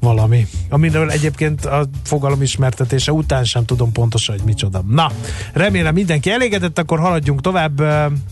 [0.00, 0.46] valami.
[0.68, 4.82] Amiről egyébként a fogalom ismertetése után sem tudom pontosan, hogy micsoda.
[4.88, 5.10] Na,
[5.52, 7.80] remélem mindenki elégedett, akkor haladjunk tovább.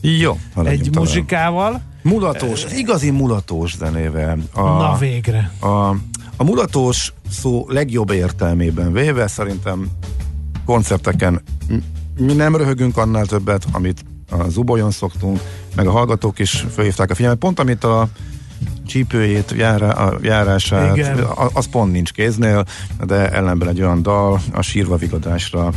[0.01, 1.05] Jó, haladjunk Egy tovább.
[1.05, 1.83] muzsikával.
[2.05, 4.39] Mulatós, igazi mulatós zenével.
[4.53, 5.53] A, Na végre.
[5.61, 5.89] A,
[6.37, 9.91] a mulatós szó legjobb értelmében véve szerintem
[10.65, 11.43] koncerteken
[12.19, 15.41] mi nem röhögünk annál többet, amit a Zubolyon szoktunk,
[15.77, 17.41] meg a hallgatók is felhívták a figyelmet.
[17.41, 18.09] Pont amit a
[18.87, 21.19] csípőjét, jára, járását, Igen.
[21.53, 22.65] az pont nincs kéznél,
[23.07, 25.73] de ellenben egy olyan dal a sírva vigadásra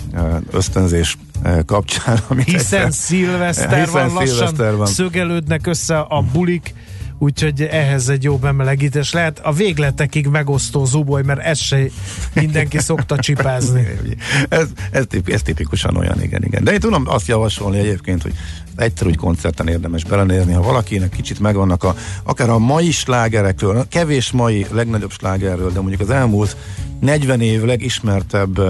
[0.51, 1.17] ösztönzés
[1.65, 2.19] kapcsán.
[2.27, 4.85] Amit hiszen egyszer, szilveszter hiszen van, lassan van.
[4.85, 6.73] szögelődnek össze a bulik,
[7.20, 9.39] úgyhogy ehhez egy jó bemelegítés lehet.
[9.39, 11.86] A végletekig megosztó zuboly, mert ez se
[12.34, 13.88] mindenki szokta csipázni.
[14.49, 16.63] ez, ez, ez tipikusan olyan, igen, igen.
[16.63, 18.34] De én tudom azt javasolni egyébként, hogy
[18.76, 24.32] egyszer úgy koncerten érdemes belenézni, ha valakinek kicsit megvannak a, akár a mai slágerekről, kevés
[24.32, 26.57] mai legnagyobb slágerről, de mondjuk az elmúlt
[26.99, 28.61] 40 év legismertebb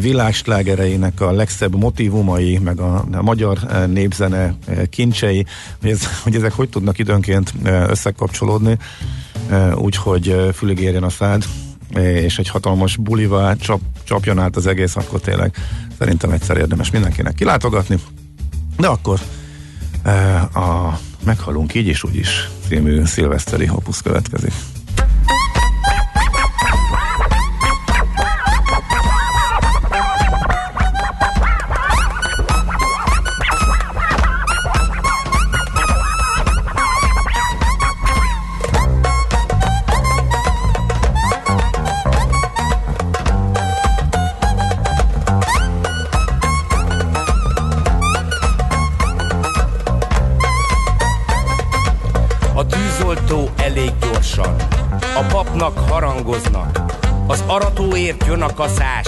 [0.00, 4.54] világslágereinek a legszebb motivumai, meg a, a magyar népzene
[4.90, 5.46] kincsei,
[5.80, 8.78] hogy, ez, hogy ezek hogy tudnak időnként összekapcsolódni,
[9.74, 11.44] úgyhogy fülig érjen a szád,
[11.98, 15.54] és egy hatalmas bulival csap, csapjon át az egész, akkor tényleg
[15.98, 17.98] szerintem egyszer érdemes mindenkinek kilátogatni.
[18.76, 19.20] De akkor
[20.54, 24.52] a Meghalunk így és úgy is című szilveszteri opusz következik.
[55.56, 56.80] Futnak, harangoznak.
[57.26, 59.06] Az aratóért jön a kaszás,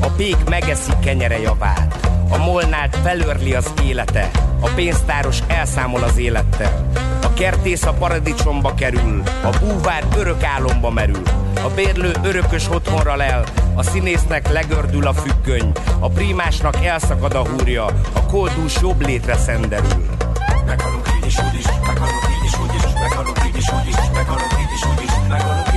[0.00, 2.08] a pék megeszi kenyere javát.
[2.30, 4.30] A molnált felörli az élete,
[4.60, 6.90] a pénztáros elszámol az élettel.
[7.22, 11.22] A kertész a paradicsomba kerül, a búvár örök álomba merül.
[11.54, 13.44] A bérlő örökös otthonra lel,
[13.74, 20.06] a színésznek legördül a függöny, a prímásnak elszakad a húrja, a koldús jobb létre szenderül.
[20.66, 23.96] Meghalunk így is, úgy is, meghalunk így is, úgy is, meghalunk így is, úgy is,
[24.14, 25.75] meghalunk így is, úgy is, meghalunk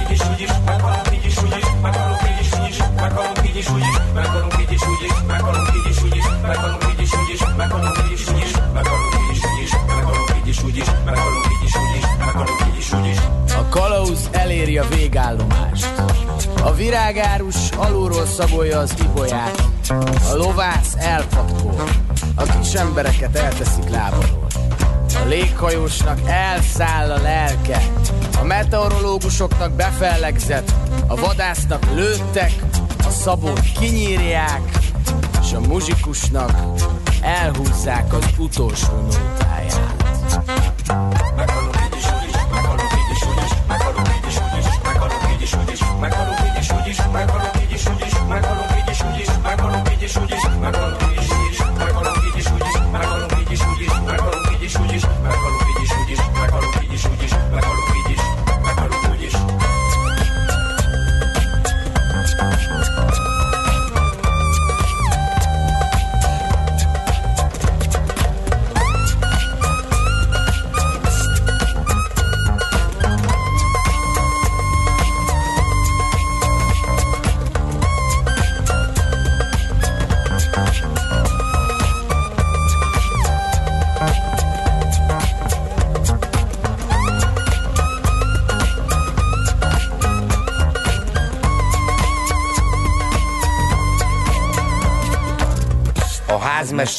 [13.57, 15.87] A kalauz eléri a végállomást.
[16.63, 19.63] A virágárus alulról szabolja az ibolyát.
[20.31, 21.83] A lovász elpatkol.
[22.35, 24.47] A kis embereket elteszik lábalól.
[25.23, 27.81] A léghajósnak elszáll a lelke.
[28.49, 30.71] Meteorológusoknak befellegzett.
[31.07, 32.51] A vadásznak lőttek.
[33.05, 34.61] A szabót kinyírják.
[35.41, 36.51] És a muzsikusnak
[37.21, 39.48] elhúzzák az utolsó nótáját.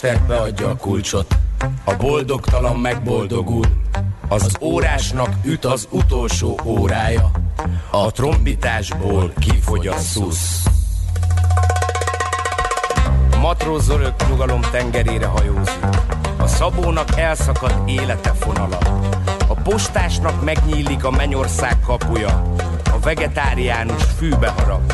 [0.00, 1.36] Házmester beadja a kulcsot,
[1.84, 3.64] a boldogtalan megboldogul,
[4.28, 7.30] az órásnak üt az utolsó órája,
[7.90, 10.64] a trombitásból kifogy a szusz.
[13.40, 15.84] Matróz örök nyugalom tengerére hajózik,
[16.38, 18.78] a szabónak elszakad élete fonala,
[19.48, 22.42] a postásnak megnyílik a mennyország kapuja,
[22.92, 24.92] a vegetáriánus fűbe harap,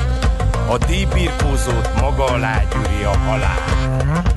[0.71, 4.36] a díjbirkózót maga alá gyűri a halál.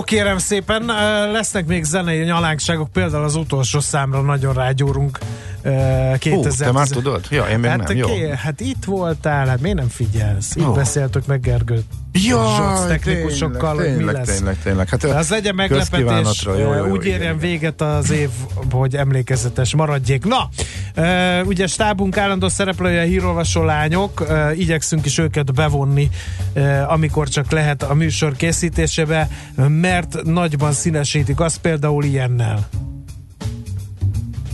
[0.00, 0.84] No kérem szépen,
[1.32, 5.18] lesznek még zenei nyalánkságok, például az utolsó számra nagyon rágyúrunk.
[5.62, 5.70] ö,
[6.18, 6.56] 2010.
[6.56, 7.26] te már tudod?
[7.30, 8.06] Ja, én még hát, nem, jó.
[8.06, 10.56] Ké, hát itt voltál, hát miért nem figyelsz?
[10.56, 10.72] Itt Ó.
[10.72, 11.84] beszéltük meg Gergőt.
[12.12, 14.36] Zsox technikusokkal, hogy mi tényleg, lesz.
[14.36, 14.88] tényleg, tényleg.
[14.88, 17.38] Hát, De az legyen meglepetés, jó, jó, jó, úgy érjen igen.
[17.38, 18.28] véget az év,
[18.70, 20.24] hogy emlékezetes maradjék.
[20.24, 20.48] Na,
[21.00, 26.08] ö, ugye stábunk állandó szereplője a hírolvasó lányok, ö, igyekszünk is őket bevonni,
[26.52, 29.28] ö, amikor csak lehet a műsor készítésébe,
[29.68, 32.68] mert nagyban színesítik azt például ilyennel.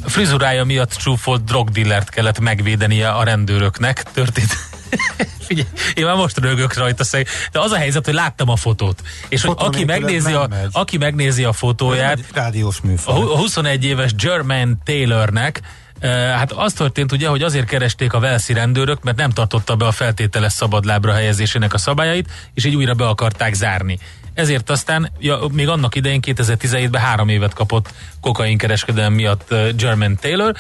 [0.05, 4.03] A frizurája miatt csúfolt drogdillert kellett megvédenie a rendőröknek.
[4.03, 4.51] Történt.
[5.47, 7.27] Figyelj, én már most rögök rajta szeg.
[7.53, 9.03] De az a helyzet, hogy láttam a fotót.
[9.29, 10.69] És hogy Foton aki megnézi, a, megy.
[10.73, 13.15] aki megnézi a fotóját, rádiós a műfaj.
[13.15, 15.61] hu- a 21 éves Germain Taylornek
[16.03, 19.93] Hát az történt ugye, hogy azért keresték a Velszi rendőrök, mert nem tartotta be a
[19.93, 23.99] feltételes szabadlábra helyezésének a szabályait, és így újra be akarták zárni.
[24.35, 30.55] Ezért aztán, ja, még annak idején 2017-ben három évet kapott kokainkereskedelem miatt German Taylor,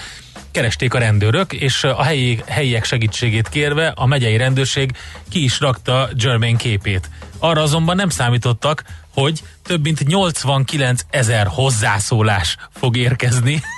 [0.51, 4.91] keresték a rendőrök, és a helyi, helyiek segítségét kérve a megyei rendőrség
[5.29, 7.11] ki is rakta Germain képét.
[7.39, 8.85] Arra azonban nem számítottak,
[9.15, 13.63] hogy több mint 89 ezer hozzászólás fog érkezni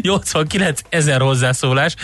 [0.00, 1.94] 89 ezer hozzászólás,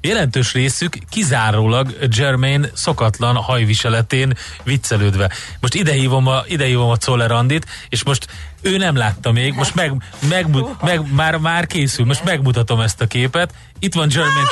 [0.00, 5.30] jelentős részük kizárólag Germain szokatlan hajviseletén viccelődve.
[5.60, 8.26] Most idehívom a, idehívom a Czoller Andit, és most
[8.62, 9.92] ő nem látta még, most meg,
[10.28, 10.46] meg,
[10.80, 13.54] meg, már, már készül, most megmutatom ezt a képet.
[13.78, 14.46] Itt van Germain.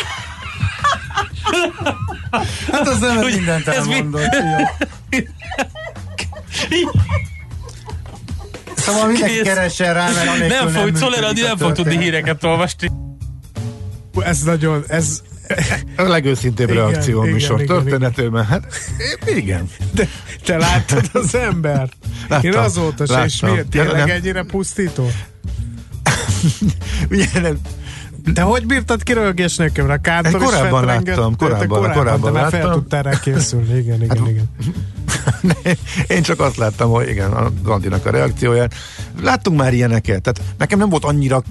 [2.73, 4.35] Hát az nem mindent ez mi- elmondott.
[5.11, 5.21] jó.
[8.83, 9.43] Szóval mindenki Kész.
[9.43, 12.91] keressen rá, mert anélkül Nem fog, Andi a nem fog tudni híreket olvasni.
[14.21, 15.23] Ez nagyon, ez...
[15.97, 18.47] A legőszintébb Igen, reakció a műsor igen, történetében.
[18.47, 18.67] Hát
[19.27, 19.69] igen.
[19.95, 20.09] De
[20.45, 21.89] te láttad az ember?
[22.29, 23.69] Láttam, Én azóta se, és miért?
[23.69, 24.11] Tényleg Nem.
[24.11, 25.11] ennyire pusztító?
[27.11, 27.59] Ugye nem,
[28.35, 29.91] Te hogy bírtad kirölgés nekem?
[29.91, 33.79] A kántor is korábban láttam, te korábban, korábban, korábban de már fel tudtál rá készülni.
[33.79, 34.49] Igen, igen, igen.
[36.17, 38.75] Én csak azt láttam, hogy igen, a Gandinak a reakcióját.
[39.23, 41.43] Láttunk már ilyeneket, tehát nekem nem volt annyira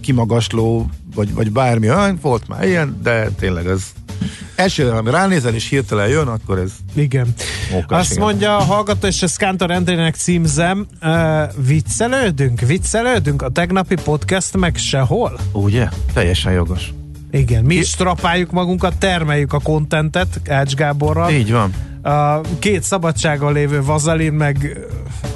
[0.00, 3.82] kimagasló, vagy, vagy bármi olyan, volt már ilyen, de tényleg ez
[4.58, 7.34] első, ami ránézel és hirtelen jön, akkor ez Igen.
[7.72, 8.00] mókás.
[8.00, 8.22] Azt igen.
[8.22, 14.76] mondja a hallgató, és ezt Kántor Endrének címzem, uh, viccelődünk, viccelődünk, a tegnapi podcast meg
[14.76, 15.38] sehol.
[15.52, 15.88] Ugye?
[16.12, 16.92] Teljesen jogos.
[17.30, 21.30] Igen, mi is strapáljuk magunkat, termeljük a kontentet Ács Gáborral.
[21.30, 21.74] Így van.
[22.02, 24.78] A két szabadságon lévő Vazalin meg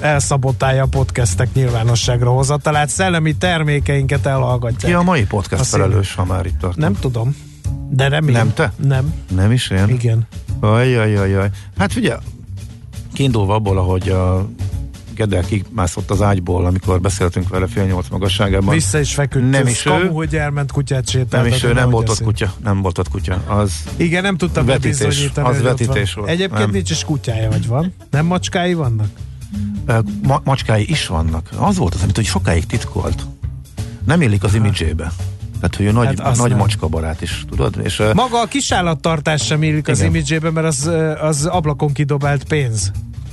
[0.00, 4.92] elszabotálja a podcastek nyilvánosságra hozatalát, szellemi termékeinket elhallgatják.
[4.92, 6.76] Ki a mai podcast Azt felelős, ha már itt tartunk?
[6.76, 7.36] Nem tudom.
[7.90, 8.46] De remélem.
[8.46, 8.72] Nem te?
[8.86, 9.14] Nem.
[9.34, 9.88] Nem is én?
[9.88, 10.26] Igen.
[10.60, 11.50] Ajajajaj.
[11.78, 12.18] Hát figyelj,
[13.12, 14.48] kiindulva abból, ahogy a
[15.14, 18.74] Gedel kimászott az ágyból, amikor beszéltünk vele fél nyolc magasságában.
[18.74, 19.50] Vissza is feküdt.
[19.50, 20.08] Nem is kamu, ő.
[20.08, 21.48] hogy elment kutyát sétáltatni.
[21.48, 22.52] Nem is ő, nem volt ott kutya.
[22.62, 23.42] Nem volt ott kutya.
[23.46, 25.30] Az Igen, nem tudtam Vetítés.
[25.34, 26.28] Az vetítés volt.
[26.28, 26.70] Egyébként Nem.
[26.70, 27.94] nincs is kutyája, vagy van?
[28.10, 29.08] Nem macskái vannak?
[30.22, 31.48] Ma- macskái is vannak.
[31.56, 33.26] Az volt az, amit hogy sokáig titkolt.
[34.04, 35.12] Nem illik az imidzsébe.
[35.62, 36.58] Tehát, hogy ő nagy, Hát hát nagy nem.
[36.58, 37.80] macska barát is, tudod?
[37.82, 40.10] És, Maga a kisállattartás sem illik az Igen.
[40.10, 40.90] imidzsébe, mert az,
[41.20, 42.90] az ablakon kidobált pénz,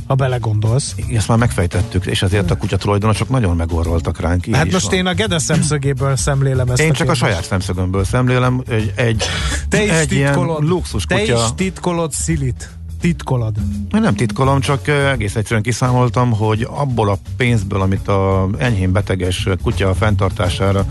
[0.07, 0.95] ha belegondolsz.
[1.13, 4.47] ezt már megfejtettük, és ezért a kutya tulajdonosok nagyon megorroltak ránk.
[4.47, 4.93] Így Hát most van.
[4.93, 7.19] én a Gede szemszögéből szemlélem ezt Én a csak a kérdést.
[7.21, 9.23] saját szemszögömből szemlélem, egy, egy,
[9.69, 11.33] Te is egy ilyen luxus Te kutya.
[11.35, 12.69] is titkolod Szilit.
[13.01, 13.55] Titkolod.
[13.95, 19.47] Én nem titkolom, csak egész egyszerűen kiszámoltam, hogy abból a pénzből, amit a enyhén beteges
[19.63, 20.85] kutya fenntartására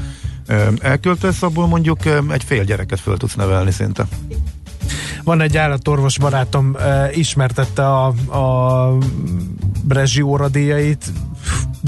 [0.80, 1.98] elköltesz, abból mondjuk
[2.30, 4.06] egy fél gyereket föl tudsz nevelni szinte.
[5.24, 6.76] Van egy állatorvos barátom,
[7.12, 8.98] ismertette a, a
[9.84, 11.04] Brezsi óradíjait.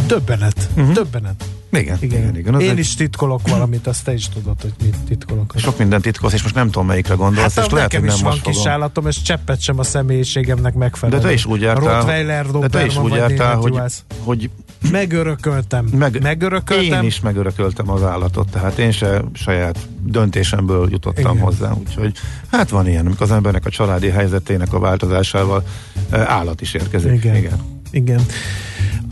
[0.07, 0.69] Döbbenet.
[0.77, 0.93] Uh-huh.
[0.93, 1.45] Döbbenet.
[1.73, 2.37] Igen, igen, igen.
[2.37, 2.61] igen.
[2.61, 5.53] Én egy- is titkolok valamit, azt te is tudod, hogy mit titkolok.
[5.57, 8.23] Sok minden titkolsz, és most nem tudom melyikre gondolsz, Hát és lehet, nekem is nem
[8.23, 8.53] van most fogom.
[8.63, 11.19] kisállatom, és cseppet sem a személyiségemnek megfelelő.
[11.19, 14.05] De te is úgy jártál, Rottweiler, de te is úgy jártál, hogy, juhász.
[14.19, 14.51] hogy
[14.91, 15.85] Megörököltem.
[15.85, 17.01] meg, Megörököltem.
[17.03, 21.33] én is megörököltem az állatot, tehát én se saját döntésemből jutottam Igen.
[21.33, 21.45] Igen.
[21.45, 22.13] hozzá, úgyhogy
[22.51, 25.65] hát van ilyen, amikor az embernek a családi helyzetének a változásával
[26.11, 27.13] eh, állat is érkezik.
[27.13, 27.37] Igen.
[27.37, 27.59] Igen.
[27.91, 28.21] Igen.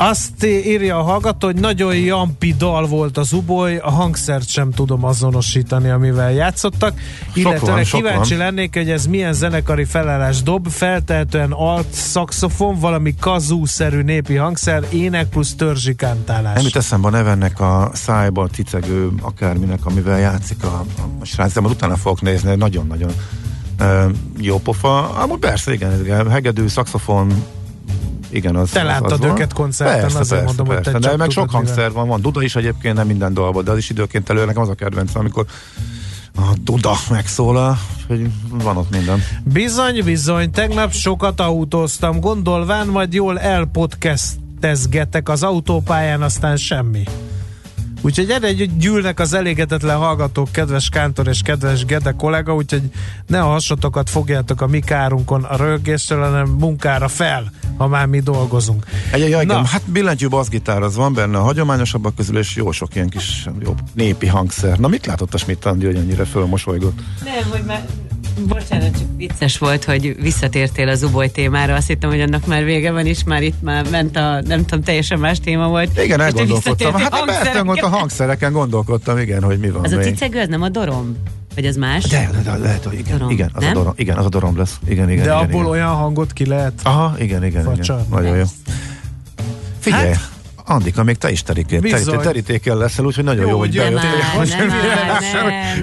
[0.00, 5.04] Azt írja a hallgató, hogy nagyon jampi dal volt az uboly, a hangszert sem tudom
[5.04, 7.00] azonosítani, amivel játszottak.
[7.34, 8.44] Illetve kíváncsi van.
[8.44, 15.28] lennék, hogy ez milyen zenekari felállás dob, feltehetően alt szaxofon, valami kazú-szerű népi hangszer, ének
[15.28, 16.54] plusz törzsikántálás.
[16.54, 20.84] Nem jut eszembe a nevennek a szájban cicegő akárminek, amivel játszik a,
[21.20, 23.10] a srác, de utána fogok nézni, nagyon-nagyon
[24.38, 25.08] jó pofa.
[25.08, 27.44] Amúgy persze, igen, igen, hegedű, szaxofon,
[28.30, 29.30] igen, az Te az, láttad az van.
[29.30, 30.98] őket koncerten, persze, azért persze, mondom, hogy persze.
[30.98, 31.74] te De meg sok tudod, mivel.
[31.74, 34.62] hangszer van, van Duda is egyébként, nem minden dalban, de az is időként elő, nekem
[34.62, 35.46] az a kedvenc, amikor
[36.36, 39.22] a Duda megszólal, hogy van ott minden.
[39.44, 47.02] Bizony, bizony, tegnap sokat autóztam, gondolván majd jól elpodcastezgetek az autópályán, aztán semmi.
[48.00, 52.82] Úgyhogy erre egy gyűlnek az elégetetlen hallgatók, kedves Kántor és kedves Gede kollega, úgyhogy
[53.26, 58.20] ne a hasatokat fogjátok a mi kárunkon a rögéssel, hanem munkára fel, ha már mi
[58.20, 58.84] dolgozunk.
[59.12, 59.64] Egy, egy, Na.
[59.64, 63.74] Hát billentyű basszgitár az van benne a hagyományosabbak közül, és jó sok ilyen kis jó
[63.94, 64.78] népi hangszer.
[64.78, 66.98] Na mit látott a Schmidt Andi, hogy ennyire fölmosolygott?
[67.24, 67.86] Nem, hogy már
[68.46, 71.74] Bocsánat, csak vicces volt, hogy visszatértél az uboly témára.
[71.74, 74.84] Azt hittem, hogy annak már vége van, és már itt már ment a, nem tudom,
[74.84, 76.00] teljesen más téma volt.
[76.04, 76.92] Igen, elgondolkodtam.
[76.92, 80.04] Hát mert a hangszereken gondolkodtam, igen, hogy mi van Az a még.
[80.06, 81.16] cicegő, az nem a dorom?
[81.54, 82.04] Vagy az más?
[82.04, 83.70] De, de, de, lehet, hogy igen, Dorom, igen, az nem?
[83.70, 84.78] a dorom, igen, az a dorom lesz.
[84.88, 85.66] Igen, igen, De igen, abból igen.
[85.66, 86.72] olyan hangot ki lehet.
[86.82, 87.94] Aha, igen, igen, Facsa.
[87.94, 88.06] igen.
[88.10, 88.44] Nagyon jó.
[89.78, 90.27] Figyelj, Hát-
[90.70, 92.04] Andika, még te is terítékel, Bizony.
[92.04, 94.10] terítél, terítékel leszel, úgyhogy nagyon jó, Jó, hogy bejöttél.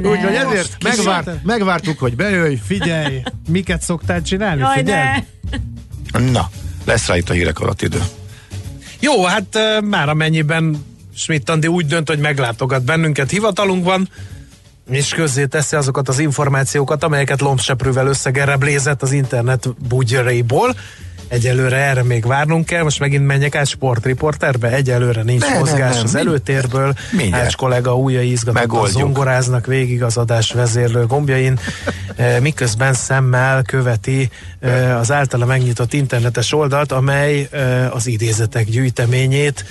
[0.04, 2.56] Úgyhogy ezért megvárt, megvártuk, hogy bejöjj.
[2.66, 4.62] Figyelj, miket szoktál csinálni?
[4.62, 5.20] Jaj, Figyelj.
[6.12, 6.20] de!
[6.20, 6.50] Na,
[6.86, 8.02] lesz rá itt a hírek alatt idő.
[9.00, 14.10] Jó, hát már amennyiben Schmidt Andi úgy dönt, hogy meglátogat bennünket, hivatalunk van,
[14.92, 20.76] és közzé teszi azokat az információkat, amelyeket lombseprővel összegereblézett az internet bugyraiból.
[21.28, 25.95] Egyelőre erre még várnunk kell, most megint menjek át sportriporterbe, egyelőre nincs Ne, ne, mozgás
[25.95, 27.43] nem, az mind- előtérből, mindjárt.
[27.43, 31.59] Ács kollega újjai izgatottan zongoráznak végig az adás vezérlő gombjain,
[32.15, 39.65] eh, miközben szemmel követi eh, az általa megnyitott internetes oldalt, amely eh, az idézetek gyűjteményét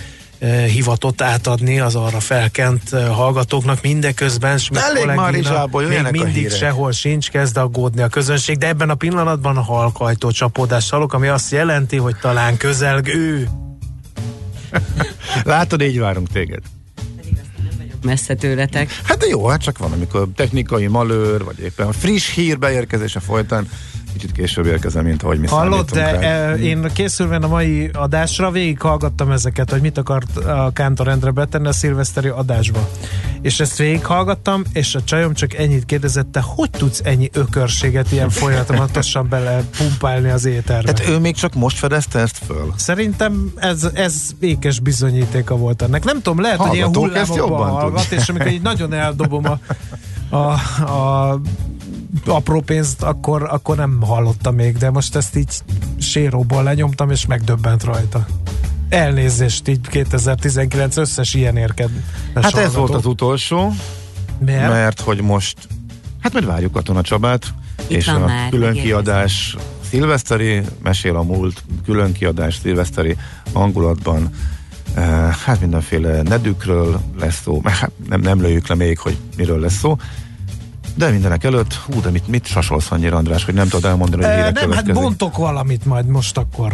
[0.66, 6.56] hivatott átadni az arra felkent hallgatóknak mindeközben Elég már Rizsából, még a mindig hírek.
[6.56, 11.50] sehol sincs, kezd aggódni a közönség, de ebben a pillanatban halkajtó csapódást hallok, ami azt
[11.50, 13.48] jelenti, hogy talán közelg ő.
[15.44, 16.62] Látod, így várunk téged.
[18.02, 19.00] Messze tőletek.
[19.02, 23.20] Hát de jó, hát csak van, amikor technikai malőr, vagy éppen a friss hír beérkezése
[23.20, 23.68] folytán
[24.14, 26.20] kicsit később érkezem, mint ahogy mi Hallod, de rá.
[26.20, 31.66] e, én készülve a mai adásra végighallgattam ezeket, hogy mit akart a Kántor Endre betenni
[31.68, 32.88] a szilveszteri adásba.
[33.42, 38.30] És ezt végighallgattam, és a csajom csak ennyit kérdezett, te hogy tudsz ennyi ökörséget ilyen
[38.30, 40.92] folyamatosan bele pumpálni az éterbe?
[40.96, 42.72] Hát ő még csak most fedezte ezt föl.
[42.76, 46.04] Szerintem ez, ez ékes bizonyítéka volt ennek.
[46.04, 48.20] Nem tudom, lehet, hogy ilyen Hallgatók hullámokban jobban hallgat, tudják.
[48.20, 49.58] és amikor így nagyon eldobom a,
[50.36, 50.52] a,
[50.92, 51.40] a
[52.26, 55.62] apró pénzt, akkor, akkor nem hallottam még, de most ezt így
[55.98, 58.26] séróból lenyomtam, és megdöbbent rajta.
[58.88, 61.90] Elnézést, így 2019 összes ilyen érked.
[62.34, 63.72] Hát ez volt az utolsó,
[64.38, 64.68] Miért?
[64.68, 65.68] mert hogy most,
[66.20, 67.54] hát majd várjuk Katona Csabát,
[67.86, 69.02] Itt és a már, külön megérkezett.
[69.04, 69.56] kiadás
[69.88, 73.16] szilveszteri, mesél a múlt, külön kiadás szilveszteri
[73.52, 74.30] hangulatban,
[74.94, 79.60] eh, hát mindenféle nedükről lesz szó, mert hát nem, nem lőjük le még, hogy miről
[79.60, 79.96] lesz szó,
[80.94, 84.32] de mindenek előtt, hú, de mit, mit sasolsz annyira, András, hogy nem tudod elmondani, hogy
[84.32, 84.94] E, nem, hát következik.
[84.94, 86.72] bontok valamit majd most akkor.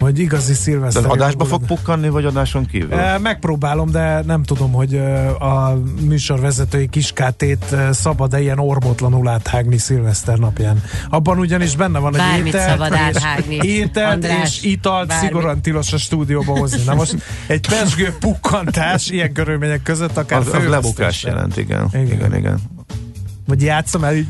[0.00, 2.92] Hogy igazi De az adásba fog pukkanni, vagy adáson kívül?
[2.98, 4.96] E, Megpróbálom, de nem tudom, hogy
[5.38, 10.82] a műsorvezetői kiskátét szabad-e ilyen ormotlanul áthágni szilveszter napján.
[11.08, 12.92] Abban ugyanis benne van, hogy Bármit ételt, szabad
[13.48, 15.26] és, ételt András, és italt bármit.
[15.28, 16.82] szigorúan tilos a stúdióba hozni.
[16.84, 17.16] Na most
[17.46, 21.88] egy pesgő pukkantás ilyen körülmények között akár az, az lebukás jelent, igen.
[21.92, 22.06] Igen.
[22.06, 22.58] Igen, igen.
[23.52, 24.26] Vagy játszom el így.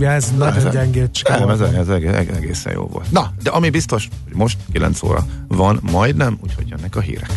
[0.00, 3.10] Ez nagyon ez- gyengét Nem, ez, ez egész- egészen jó volt.
[3.12, 7.30] Na, de ami biztos, hogy most 9 óra van, majdnem, úgyhogy jönnek a hírek.